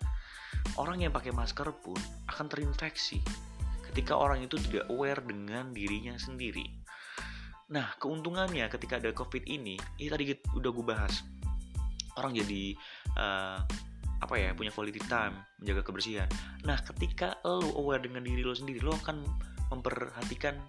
orang 0.76 1.02
yang 1.02 1.14
pakai 1.16 1.32
masker 1.34 1.72
pun 1.80 1.98
akan 2.30 2.46
terinfeksi 2.52 3.24
ketika 3.98 4.14
orang 4.14 4.46
itu 4.46 4.62
tidak 4.70 4.86
aware 4.94 5.26
dengan 5.26 5.74
dirinya 5.74 6.14
sendiri. 6.22 6.70
Nah, 7.74 7.98
keuntungannya 7.98 8.70
ketika 8.70 9.02
ada 9.02 9.10
COVID 9.10 9.50
ini, 9.50 9.74
ini 9.98 10.06
tadi 10.14 10.38
udah 10.54 10.70
gue 10.70 10.86
bahas. 10.86 11.26
Orang 12.14 12.38
jadi 12.38 12.78
uh, 13.18 13.58
apa 14.22 14.34
ya 14.38 14.54
punya 14.54 14.70
quality 14.70 15.02
time 15.10 15.34
menjaga 15.58 15.82
kebersihan. 15.82 16.30
Nah, 16.62 16.78
ketika 16.86 17.42
lo 17.42 17.74
aware 17.74 18.06
dengan 18.06 18.22
diri 18.22 18.46
lo 18.46 18.54
sendiri, 18.54 18.86
lo 18.86 18.94
akan 19.02 19.26
memperhatikan 19.74 20.62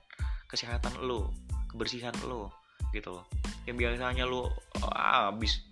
kesehatan 0.49 0.97
lo, 1.05 1.37
kebersihan 1.69 2.17
lo, 2.25 2.49
gitu 2.97 3.13
loh. 3.13 3.29
Yang 3.69 3.77
biasanya 3.93 4.25
lo 4.25 4.57
ah, 4.89 5.29
habis 5.29 5.69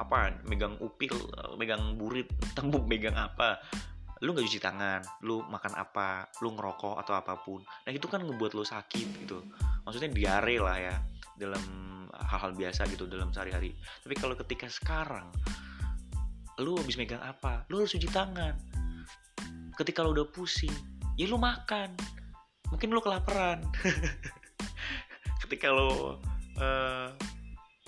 apa 0.00 0.40
megang 0.48 0.80
upil, 0.80 1.12
megang 1.60 2.00
burit, 2.00 2.32
tembuk 2.56 2.88
megang 2.88 3.12
apa, 3.12 3.60
lu 4.24 4.32
nggak 4.32 4.48
cuci 4.48 4.60
tangan, 4.60 5.04
lu 5.20 5.44
makan 5.44 5.76
apa, 5.76 6.32
lu 6.40 6.56
ngerokok 6.56 6.96
atau 7.04 7.12
apa 7.12 7.36
pun. 7.44 7.60
Nah 7.60 7.92
itu 7.92 8.08
kan 8.08 8.24
ngebuat 8.24 8.56
lu 8.56 8.64
sakit 8.64 9.06
gitu. 9.20 9.44
Maksudnya 9.84 10.08
diare 10.08 10.56
lah 10.56 10.76
ya 10.80 10.96
dalam 11.36 11.60
hal-hal 12.24 12.56
biasa 12.56 12.88
gitu 12.88 13.04
dalam 13.04 13.28
sehari-hari. 13.36 13.76
Tapi 13.76 14.14
kalau 14.16 14.32
ketika 14.40 14.64
sekarang 14.72 15.28
lu 16.56 16.80
habis 16.80 16.96
megang 16.96 17.20
apa, 17.20 17.68
lu 17.68 17.84
harus 17.84 17.92
cuci 17.92 18.08
tangan. 18.08 18.56
Ketika 19.76 20.00
lu 20.00 20.16
udah 20.16 20.26
pusing, 20.32 20.72
ya 21.20 21.28
lu 21.28 21.36
makan. 21.36 21.92
Mungkin 22.72 22.88
lu 22.96 23.04
kelaparan. 23.04 23.60
ketika 25.44 25.68
lu 25.68 26.16
uh, 26.56 27.12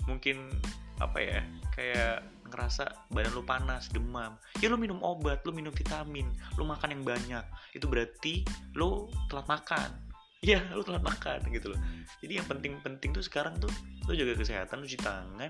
mungkin 0.05 0.53
apa 1.01 1.17
ya 1.17 1.39
kayak 1.73 2.21
ngerasa 2.49 3.11
badan 3.11 3.33
lu 3.35 3.43
panas, 3.43 3.91
demam, 3.91 4.35
ya 4.59 4.67
lu 4.71 4.79
minum 4.79 4.99
obat, 5.03 5.43
lu 5.43 5.51
minum 5.51 5.71
vitamin, 5.71 6.27
lu 6.55 6.63
makan 6.63 6.95
yang 6.95 7.03
banyak. 7.03 7.45
Itu 7.75 7.87
berarti 7.87 8.47
lu 8.75 9.07
telat 9.31 9.47
makan. 9.47 9.91
Ya, 10.45 10.61
lu 10.69 10.85
telat 10.85 11.01
makan 11.01 11.49
gitu 11.49 11.73
loh. 11.73 11.81
Jadi 12.21 12.37
yang 12.37 12.45
penting-penting 12.45 13.09
tuh 13.09 13.25
sekarang 13.25 13.57
tuh 13.57 13.73
lu 14.05 14.13
jaga 14.13 14.37
kesehatan, 14.37 14.79
lu 14.79 14.85
cuci 14.85 15.01
tangan, 15.01 15.49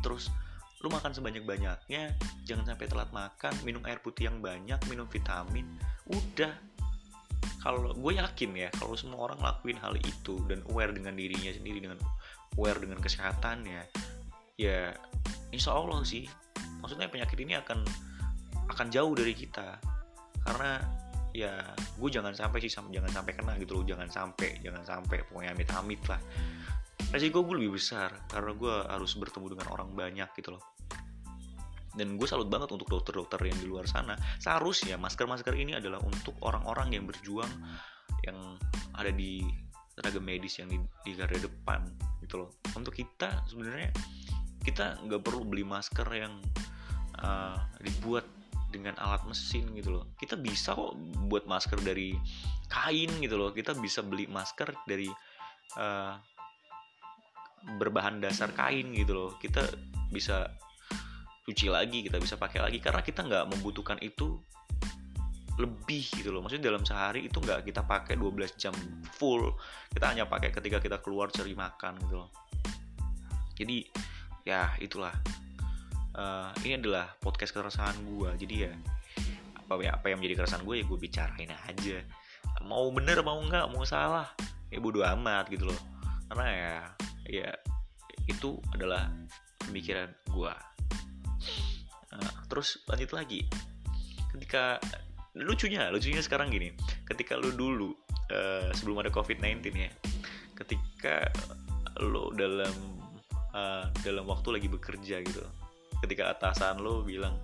terus 0.00 0.32
lu 0.80 0.88
makan 0.88 1.10
sebanyak-banyaknya, 1.10 2.16
jangan 2.48 2.64
sampai 2.64 2.86
telat 2.86 3.10
makan, 3.10 3.52
minum 3.68 3.82
air 3.84 3.98
putih 3.98 4.32
yang 4.32 4.38
banyak, 4.38 4.80
minum 4.88 5.04
vitamin. 5.10 5.66
Udah. 6.08 6.54
Kalau 7.58 7.90
gue 7.90 8.12
yakin 8.16 8.50
ya, 8.54 8.70
kalau 8.72 8.94
semua 8.94 9.30
orang 9.30 9.42
lakuin 9.42 9.76
hal 9.82 9.98
itu 9.98 10.38
dan 10.46 10.62
aware 10.70 10.94
dengan 10.94 11.18
dirinya 11.18 11.50
sendiri 11.50 11.82
dengan 11.82 11.98
aware 12.54 12.78
dengan 12.78 13.02
kesehatannya, 13.02 13.82
ya 14.58 14.90
insya 15.54 15.72
Allah 15.72 16.02
sih. 16.02 16.26
Maksudnya 16.82 17.08
penyakit 17.08 17.38
ini 17.38 17.54
akan 17.56 17.86
akan 18.68 18.86
jauh 18.90 19.14
dari 19.14 19.32
kita. 19.32 19.78
Karena 20.42 20.82
ya 21.32 21.62
gue 21.72 22.10
jangan 22.10 22.34
sampai 22.34 22.58
sih 22.58 22.68
jangan 22.68 23.08
sampai 23.14 23.32
kena 23.32 23.54
gitu 23.62 23.80
loh. 23.80 23.84
Jangan 23.86 24.10
sampai 24.10 24.58
jangan 24.60 24.82
sampai. 24.82 25.22
Pokoknya 25.24 25.54
amit 25.54 25.70
amit 25.72 26.02
lah. 26.10 26.20
Resiko 27.08 27.46
gue 27.46 27.64
lebih 27.64 27.78
besar 27.78 28.12
karena 28.28 28.52
gue 28.52 28.74
harus 28.90 29.16
bertemu 29.16 29.56
dengan 29.56 29.66
orang 29.72 29.94
banyak 29.94 30.28
gitu 30.36 30.58
loh. 30.58 30.76
Dan 31.94 32.20
gue 32.20 32.28
salut 32.28 32.46
banget 32.52 32.68
untuk 32.74 32.86
dokter-dokter 32.90 33.40
yang 33.48 33.58
di 33.58 33.66
luar 33.66 33.88
sana. 33.88 34.14
Seharusnya 34.38 35.00
masker-masker 35.00 35.54
ini 35.56 35.78
adalah 35.78 35.98
untuk 36.04 36.36
orang-orang 36.44 36.94
yang 36.94 37.08
berjuang 37.08 37.48
yang 38.22 38.60
ada 38.94 39.08
di 39.08 39.40
tenaga 39.98 40.20
medis 40.22 40.62
yang 40.62 40.70
di, 40.70 40.78
di 41.02 41.16
garda 41.16 41.42
depan 41.42 41.82
gitu 42.22 42.44
loh. 42.44 42.50
Untuk 42.76 42.94
kita 42.94 43.42
sebenarnya 43.50 43.90
kita 44.68 45.00
nggak 45.00 45.24
perlu 45.24 45.48
beli 45.48 45.64
masker 45.64 46.04
yang 46.12 46.36
uh, 47.24 47.56
dibuat 47.80 48.28
dengan 48.68 48.92
alat 49.00 49.24
mesin 49.24 49.64
gitu 49.72 49.96
loh. 49.96 50.04
Kita 50.20 50.36
bisa 50.36 50.76
kok 50.76 50.92
buat 51.26 51.48
masker 51.48 51.80
dari 51.80 52.12
kain 52.68 53.08
gitu 53.24 53.40
loh. 53.40 53.50
Kita 53.56 53.72
bisa 53.72 54.04
beli 54.04 54.28
masker 54.28 54.76
dari 54.84 55.08
uh, 55.80 56.12
berbahan 57.80 58.20
dasar 58.20 58.52
kain 58.52 58.92
gitu 58.92 59.16
loh. 59.16 59.30
Kita 59.40 59.64
bisa 60.12 60.52
cuci 61.48 61.72
lagi 61.72 62.04
kita 62.04 62.20
bisa 62.20 62.36
pakai 62.36 62.60
lagi. 62.60 62.78
Karena 62.78 63.00
kita 63.00 63.24
nggak 63.24 63.44
membutuhkan 63.56 63.96
itu 64.04 64.36
lebih 65.56 66.04
gitu 66.12 66.28
loh. 66.28 66.44
Maksudnya 66.44 66.68
dalam 66.68 66.84
sehari 66.84 67.26
itu 67.26 67.40
nggak 67.40 67.64
kita 67.64 67.88
pakai 67.88 68.20
12 68.20 68.60
jam 68.60 68.76
full. 69.16 69.48
Kita 69.88 70.12
hanya 70.12 70.28
pakai 70.28 70.52
ketika 70.52 70.76
kita 70.76 71.00
keluar 71.00 71.32
cari 71.32 71.56
makan 71.56 71.96
gitu 72.04 72.20
loh. 72.20 72.30
Jadi 73.58 73.90
ya 74.48 74.72
itulah. 74.80 75.12
Uh, 76.16 76.50
ini 76.64 76.80
adalah 76.80 77.12
podcast 77.20 77.52
keresahan 77.52 77.94
gue 78.02 78.30
jadi 78.40 78.54
ya 78.66 78.72
apa 79.54 79.84
ya 79.84 79.92
apa 79.94 80.08
yang 80.10 80.18
menjadi 80.18 80.42
keresahan 80.42 80.64
gue 80.64 80.74
ya 80.80 80.84
gue 80.88 80.98
bicarain 80.98 81.52
aja. 81.52 81.96
Mau 82.64 82.88
bener 82.90 83.20
mau 83.20 83.36
enggak 83.44 83.68
mau 83.68 83.84
salah 83.84 84.32
ya 84.72 84.80
bodo 84.80 85.04
amat 85.04 85.52
gitu 85.52 85.68
loh. 85.68 85.80
Karena 86.32 86.46
ya 86.48 86.74
ya 87.28 87.50
itu 88.24 88.56
adalah 88.72 89.12
pemikiran 89.68 90.08
gue 90.32 90.54
uh, 92.16 92.32
terus 92.48 92.80
lanjut 92.88 93.12
lagi. 93.12 93.44
Ketika 94.32 94.80
lucunya 95.36 95.92
lucunya 95.92 96.24
sekarang 96.24 96.48
gini. 96.48 96.72
Ketika 97.04 97.36
lu 97.36 97.52
dulu 97.52 97.92
uh, 98.32 98.72
sebelum 98.72 99.04
ada 99.04 99.12
covid 99.12 99.44
19 99.44 99.76
ya 99.76 99.92
ketika 100.58 101.30
lo 102.02 102.34
dalam 102.34 102.97
uh, 103.54 103.88
dalam 104.02 104.24
waktu 104.28 104.48
lagi 104.58 104.68
bekerja 104.68 105.22
gitu. 105.22 105.42
Ketika 106.04 106.30
atasan 106.32 106.80
lo 106.80 107.02
bilang 107.02 107.36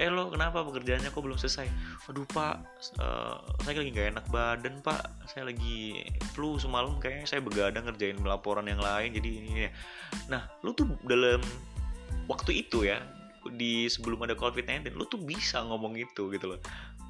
eh 0.00 0.08
lo 0.08 0.32
kenapa 0.32 0.64
pekerjaannya 0.64 1.12
kok 1.12 1.20
belum 1.20 1.36
selesai? 1.36 1.68
Aduh 2.08 2.24
pak 2.32 2.64
uh, 3.00 3.36
saya 3.64 3.84
lagi 3.84 3.90
nggak 3.92 4.08
enak 4.16 4.26
badan 4.32 4.74
pak. 4.80 5.02
Saya 5.28 5.50
lagi 5.52 6.04
flu 6.32 6.56
semalam 6.56 6.96
kayaknya 6.96 7.26
saya 7.28 7.40
begadang 7.44 7.84
ngerjain 7.84 8.16
laporan 8.24 8.64
yang 8.64 8.80
lain 8.80 9.12
jadi 9.12 9.28
ini 9.28 9.50
ya 9.68 9.70
nah 10.32 10.42
lo 10.64 10.72
tuh 10.72 10.88
dalam 11.04 11.42
waktu 12.30 12.64
itu 12.64 12.86
ya 12.88 13.02
di 13.56 13.88
sebelum 13.88 14.24
ada 14.24 14.36
covid-19 14.36 14.96
lo 14.96 15.04
tuh 15.08 15.20
bisa 15.20 15.60
ngomong 15.64 15.96
itu 16.00 16.32
gitu 16.32 16.56
loh 16.56 16.60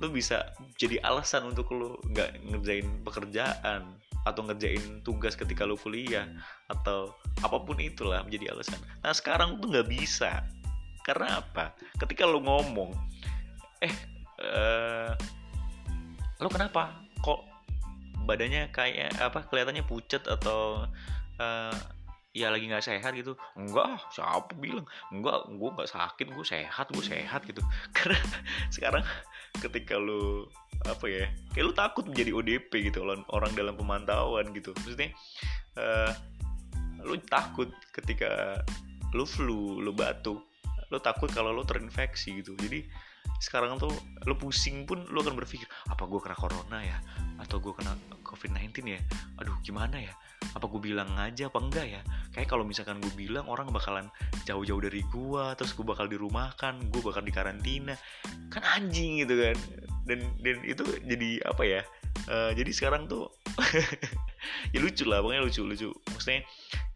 lo 0.00 0.08
bisa 0.08 0.56
jadi 0.80 0.96
alasan 1.04 1.52
untuk 1.52 1.68
lo 1.76 2.00
nggak 2.08 2.48
ngerjain 2.48 2.88
pekerjaan 3.04 3.84
atau 4.24 4.44
ngerjain 4.44 5.00
tugas 5.00 5.32
ketika 5.36 5.64
lu 5.64 5.76
kuliah 5.80 6.28
atau 6.68 7.12
apa 7.40 7.56
pun 7.60 7.76
itulah 7.80 8.20
menjadi 8.24 8.52
alasan. 8.52 8.80
Nah 9.00 9.12
sekarang 9.12 9.60
tuh 9.60 9.68
nggak 9.72 9.88
bisa. 9.88 10.44
Karena 11.04 11.40
apa? 11.40 11.72
Ketika 11.96 12.28
lu 12.28 12.44
ngomong 12.44 12.92
eh 13.80 13.94
uh, 14.40 15.12
lo 16.40 16.48
kenapa? 16.48 16.96
Kok 17.24 17.40
badannya 18.28 18.68
kayak 18.72 19.16
apa 19.20 19.48
kelihatannya 19.48 19.84
pucat 19.88 20.24
atau 20.28 20.84
uh, 21.40 21.76
ya 22.30 22.50
lagi 22.50 22.70
nggak 22.70 22.84
sehat 22.84 23.12
gitu. 23.18 23.34
Enggak 23.58 23.98
siapa 24.14 24.54
bilang? 24.58 24.86
Enggak 25.10 25.50
gue 25.50 25.70
nggak 25.74 25.90
sakit 25.90 26.26
gue 26.30 26.46
sehat 26.46 26.86
gue 26.94 27.04
sehat 27.04 27.42
gitu. 27.46 27.62
Karena 27.96 28.18
sekarang 28.70 29.04
ketika 29.58 29.98
lu 29.98 30.46
apa 30.86 31.06
ya 31.10 31.24
kayak 31.52 31.64
lu 31.66 31.72
takut 31.74 32.04
menjadi 32.08 32.30
ODP 32.32 32.70
gitu 32.88 33.04
orang 33.06 33.52
dalam 33.58 33.74
pemantauan 33.74 34.54
gitu. 34.54 34.70
Maksudnya 34.78 35.10
uh, 35.76 36.12
lu 37.02 37.18
takut 37.26 37.70
ketika 37.90 38.62
lu 39.10 39.26
flu 39.26 39.82
lu 39.82 39.90
batuk 39.90 40.46
lu 40.90 40.98
takut 40.98 41.30
kalau 41.30 41.54
lu 41.54 41.62
terinfeksi 41.62 42.42
gitu. 42.42 42.58
Jadi 42.58 42.86
sekarang 43.40 43.80
tuh 43.80 43.90
lu 44.28 44.36
pusing 44.36 44.84
pun 44.84 45.00
lu 45.08 45.24
akan 45.24 45.32
berpikir 45.32 45.64
apa 45.88 46.04
gue 46.04 46.20
kena 46.20 46.36
corona 46.36 46.78
ya? 46.84 47.00
Atau 47.40 47.56
gue 47.58 47.72
kena 47.72 47.96
covid-19 48.20 48.84
ya? 48.84 49.00
Aduh 49.40 49.56
gimana 49.64 49.96
ya? 49.96 50.12
Apa 50.52 50.68
gue 50.68 50.80
bilang 50.92 51.08
aja 51.16 51.48
apa 51.48 51.58
enggak 51.58 51.86
ya? 51.88 52.00
Kayak 52.36 52.52
kalau 52.52 52.68
misalkan 52.68 53.00
gue 53.00 53.12
bilang 53.16 53.48
orang 53.48 53.72
bakalan 53.72 54.12
jauh-jauh 54.44 54.84
dari 54.84 55.00
gue 55.08 55.44
terus 55.56 55.72
gue 55.72 55.84
bakal 55.88 56.04
dirumahkan 56.04 56.78
gue 56.92 57.00
bakal 57.00 57.24
dikarantina. 57.24 57.96
Kan 58.52 58.62
anjing 58.62 59.24
gitu 59.24 59.34
kan. 59.40 59.56
Dan 60.04 60.20
dan 60.44 60.60
itu 60.62 60.84
jadi 61.08 61.40
apa 61.48 61.62
ya 61.64 61.80
uh, 62.28 62.52
jadi 62.52 62.70
sekarang 62.74 63.08
tuh 63.08 63.32
ya 64.74 64.78
lucu 64.84 65.08
lah 65.08 65.24
pokoknya 65.24 65.42
lucu 65.42 65.64
lucu. 65.64 65.88
Maksudnya 66.12 66.44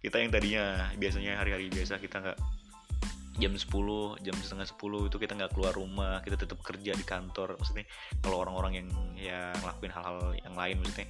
kita 0.04 0.20
yang 0.20 0.28
tadinya 0.28 0.92
biasanya 1.00 1.40
hari-hari 1.40 1.72
biasa 1.72 1.96
kita 1.96 2.20
nggak 2.20 2.38
jam 3.34 3.50
10 3.50 4.22
jam 4.22 4.34
setengah 4.38 4.66
10 4.66 5.10
itu 5.10 5.16
kita 5.18 5.32
nggak 5.34 5.52
keluar 5.58 5.74
rumah 5.74 6.22
kita 6.22 6.38
tetap 6.38 6.62
kerja 6.62 6.94
di 6.94 7.02
kantor. 7.02 7.58
Maksudnya 7.58 7.86
kalau 8.22 8.46
orang-orang 8.46 8.82
yang 8.82 8.88
yang 9.18 9.54
ngelakuin 9.58 9.92
hal-hal 9.92 10.18
yang 10.38 10.54
lain 10.54 10.76
maksudnya 10.78 11.06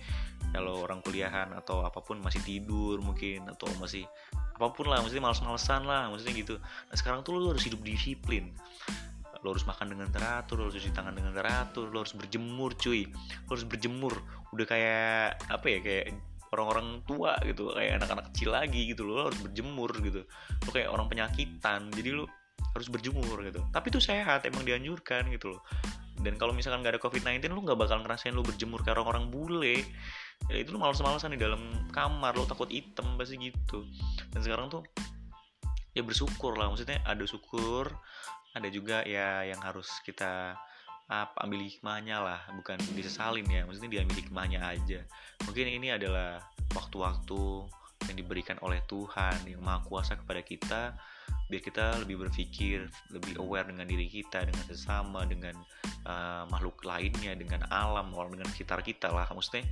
kalau 0.55 0.75
orang 0.87 1.05
kuliahan 1.05 1.53
atau 1.53 1.85
apa 1.85 2.01
pun 2.01 2.23
masih 2.25 2.41
tidur 2.47 3.03
mungkin 3.05 3.45
atau 3.51 3.69
masih 3.77 4.09
apa 4.33 4.71
pun 4.71 4.87
lah 4.87 5.03
maksudnya 5.03 5.25
males-malesan 5.27 5.83
lah 5.85 6.09
maksudnya 6.09 6.35
gitu. 6.35 6.55
Nah 6.63 6.97
sekarang 6.97 7.21
tuh 7.21 7.37
lo 7.37 7.53
harus 7.53 7.65
hidup 7.69 7.85
disiplin. 7.85 8.57
Lo 9.45 9.53
harus 9.53 9.69
makan 9.69 9.93
dengan 9.93 10.09
teratur 10.09 10.57
lo 10.57 10.73
harus 10.73 10.81
cuci 10.81 10.97
tangan 10.97 11.13
dengan 11.13 11.37
teratur 11.37 11.93
lo 11.93 12.01
harus 12.01 12.17
berjemur 12.17 12.73
cuy. 12.81 13.05
Lo 13.45 13.51
harus 13.53 13.69
berjemur. 13.69 14.17
Udah 14.57 14.65
kayak 14.65 15.45
apa 15.53 15.67
ya 15.69 15.79
kayak 15.85 16.05
orang-orang 16.55 17.03
tua 17.05 17.35
gitu 17.43 17.75
kayak 17.75 18.03
anak-anak 18.03 18.31
kecil 18.33 18.55
lagi 18.55 18.95
gitu 18.95 19.03
lo 19.05 19.29
harus 19.29 19.41
berjemur 19.43 19.91
gitu. 20.01 20.23
Lo 20.65 20.71
kayak 20.71 20.91
orang 20.91 21.07
penyakitan 21.11 21.91
jadi 21.91 22.15
lo 22.15 22.31
harus 22.75 22.89
berjemur 22.91 23.43
gitu. 23.43 23.61
Tapi 23.71 23.87
itu 23.91 24.01
sehat 24.03 24.47
emang 24.47 24.63
dianjurkan 24.63 25.29
gitu 25.35 25.59
loh. 25.59 25.63
Dan 26.19 26.39
kalau 26.39 26.55
misalkan 26.55 26.81
nggak 26.81 26.97
ada 26.97 27.03
covid-19 27.03 27.51
lo 27.51 27.61
nggak 27.67 27.79
bakal 27.79 28.01
ngerasain 28.01 28.33
lo 28.33 28.47
berjemur 28.47 28.81
kayak 28.87 28.99
orang-orang 28.99 29.29
bule. 29.29 29.83
Ya 30.51 30.57
itu 30.59 30.71
lo 30.75 30.79
males-malesan 30.79 31.35
di 31.35 31.41
dalam 31.43 31.91
kamar 31.91 32.39
lo 32.39 32.47
takut 32.47 32.71
hitam 32.71 33.19
pasti 33.19 33.37
gitu. 33.39 33.85
Dan 34.31 34.41
sekarang 34.41 34.71
tuh 34.71 34.83
ya 35.95 36.03
bersyukur 36.03 36.59
lah 36.59 36.71
maksudnya 36.71 36.99
ada 37.07 37.23
syukur 37.23 37.87
ada 38.55 38.69
juga 38.71 39.07
ya 39.07 39.47
yang 39.47 39.63
harus 39.63 39.87
kita 40.03 40.59
apa 41.05 41.45
ambil 41.45 41.61
hikmahnya 41.61 42.17
lah 42.17 42.41
bukan 42.57 42.81
disesalin 42.97 43.45
ya 43.45 43.69
maksudnya 43.69 44.01
diambil 44.01 44.17
hikmahnya 44.25 44.61
aja. 44.65 45.01
Mungkin 45.45 45.67
ini 45.69 45.93
adalah 45.93 46.41
waktu-waktu 46.73 47.69
yang 48.09 48.17
diberikan 48.17 48.57
oleh 48.61 48.81
Tuhan 48.85 49.49
yang 49.49 49.61
maha 49.65 49.85
kuasa 49.85 50.17
kepada 50.17 50.41
kita 50.45 50.83
biar 51.45 51.61
kita 51.61 52.01
lebih 52.01 52.25
berpikir 52.25 52.89
lebih 53.13 53.37
aware 53.37 53.69
dengan 53.69 53.85
diri 53.85 54.09
kita 54.09 54.49
dengan 54.49 54.65
sesama 54.65 55.29
dengan 55.29 55.53
uh, 56.09 56.49
makhluk 56.49 56.81
lainnya 56.89 57.37
dengan 57.37 57.69
alam 57.69 58.13
orang 58.17 58.41
dengan 58.41 58.49
sekitar 58.49 58.81
kita 58.81 59.13
lah. 59.13 59.29
Maksudnya 59.29 59.69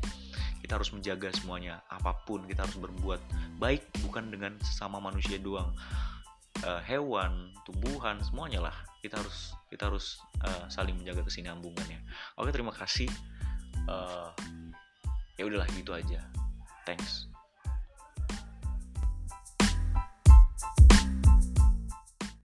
kita 0.61 0.79
harus 0.79 0.93
menjaga 0.95 1.33
semuanya 1.35 1.81
apa 1.89 2.13
pun 2.29 2.45
kita 2.45 2.69
harus 2.69 2.79
berbuat 2.79 3.21
baik 3.57 3.83
bukan 4.05 4.31
dengan 4.31 4.53
sesama 4.63 5.03
manusia 5.03 5.41
doang 5.41 5.73
uh, 6.67 6.83
hewan, 6.85 7.51
tumbuhan, 7.67 8.19
semuanya 8.23 8.71
lah. 8.71 8.77
Kita 9.03 9.19
harus 9.19 9.55
kita 9.71 9.91
harus 9.91 10.21
uh, 10.45 10.67
saling 10.71 10.95
menjaga 10.95 11.27
kesinambungannya. 11.27 12.01
Oke, 12.39 12.51
terima 12.55 12.71
kasih. 12.71 13.11
Uh, 13.89 14.31
ya 15.41 15.49
udahlah 15.49 15.67
gitu 15.75 15.91
aja. 15.97 16.23
Thanks. 16.87 17.32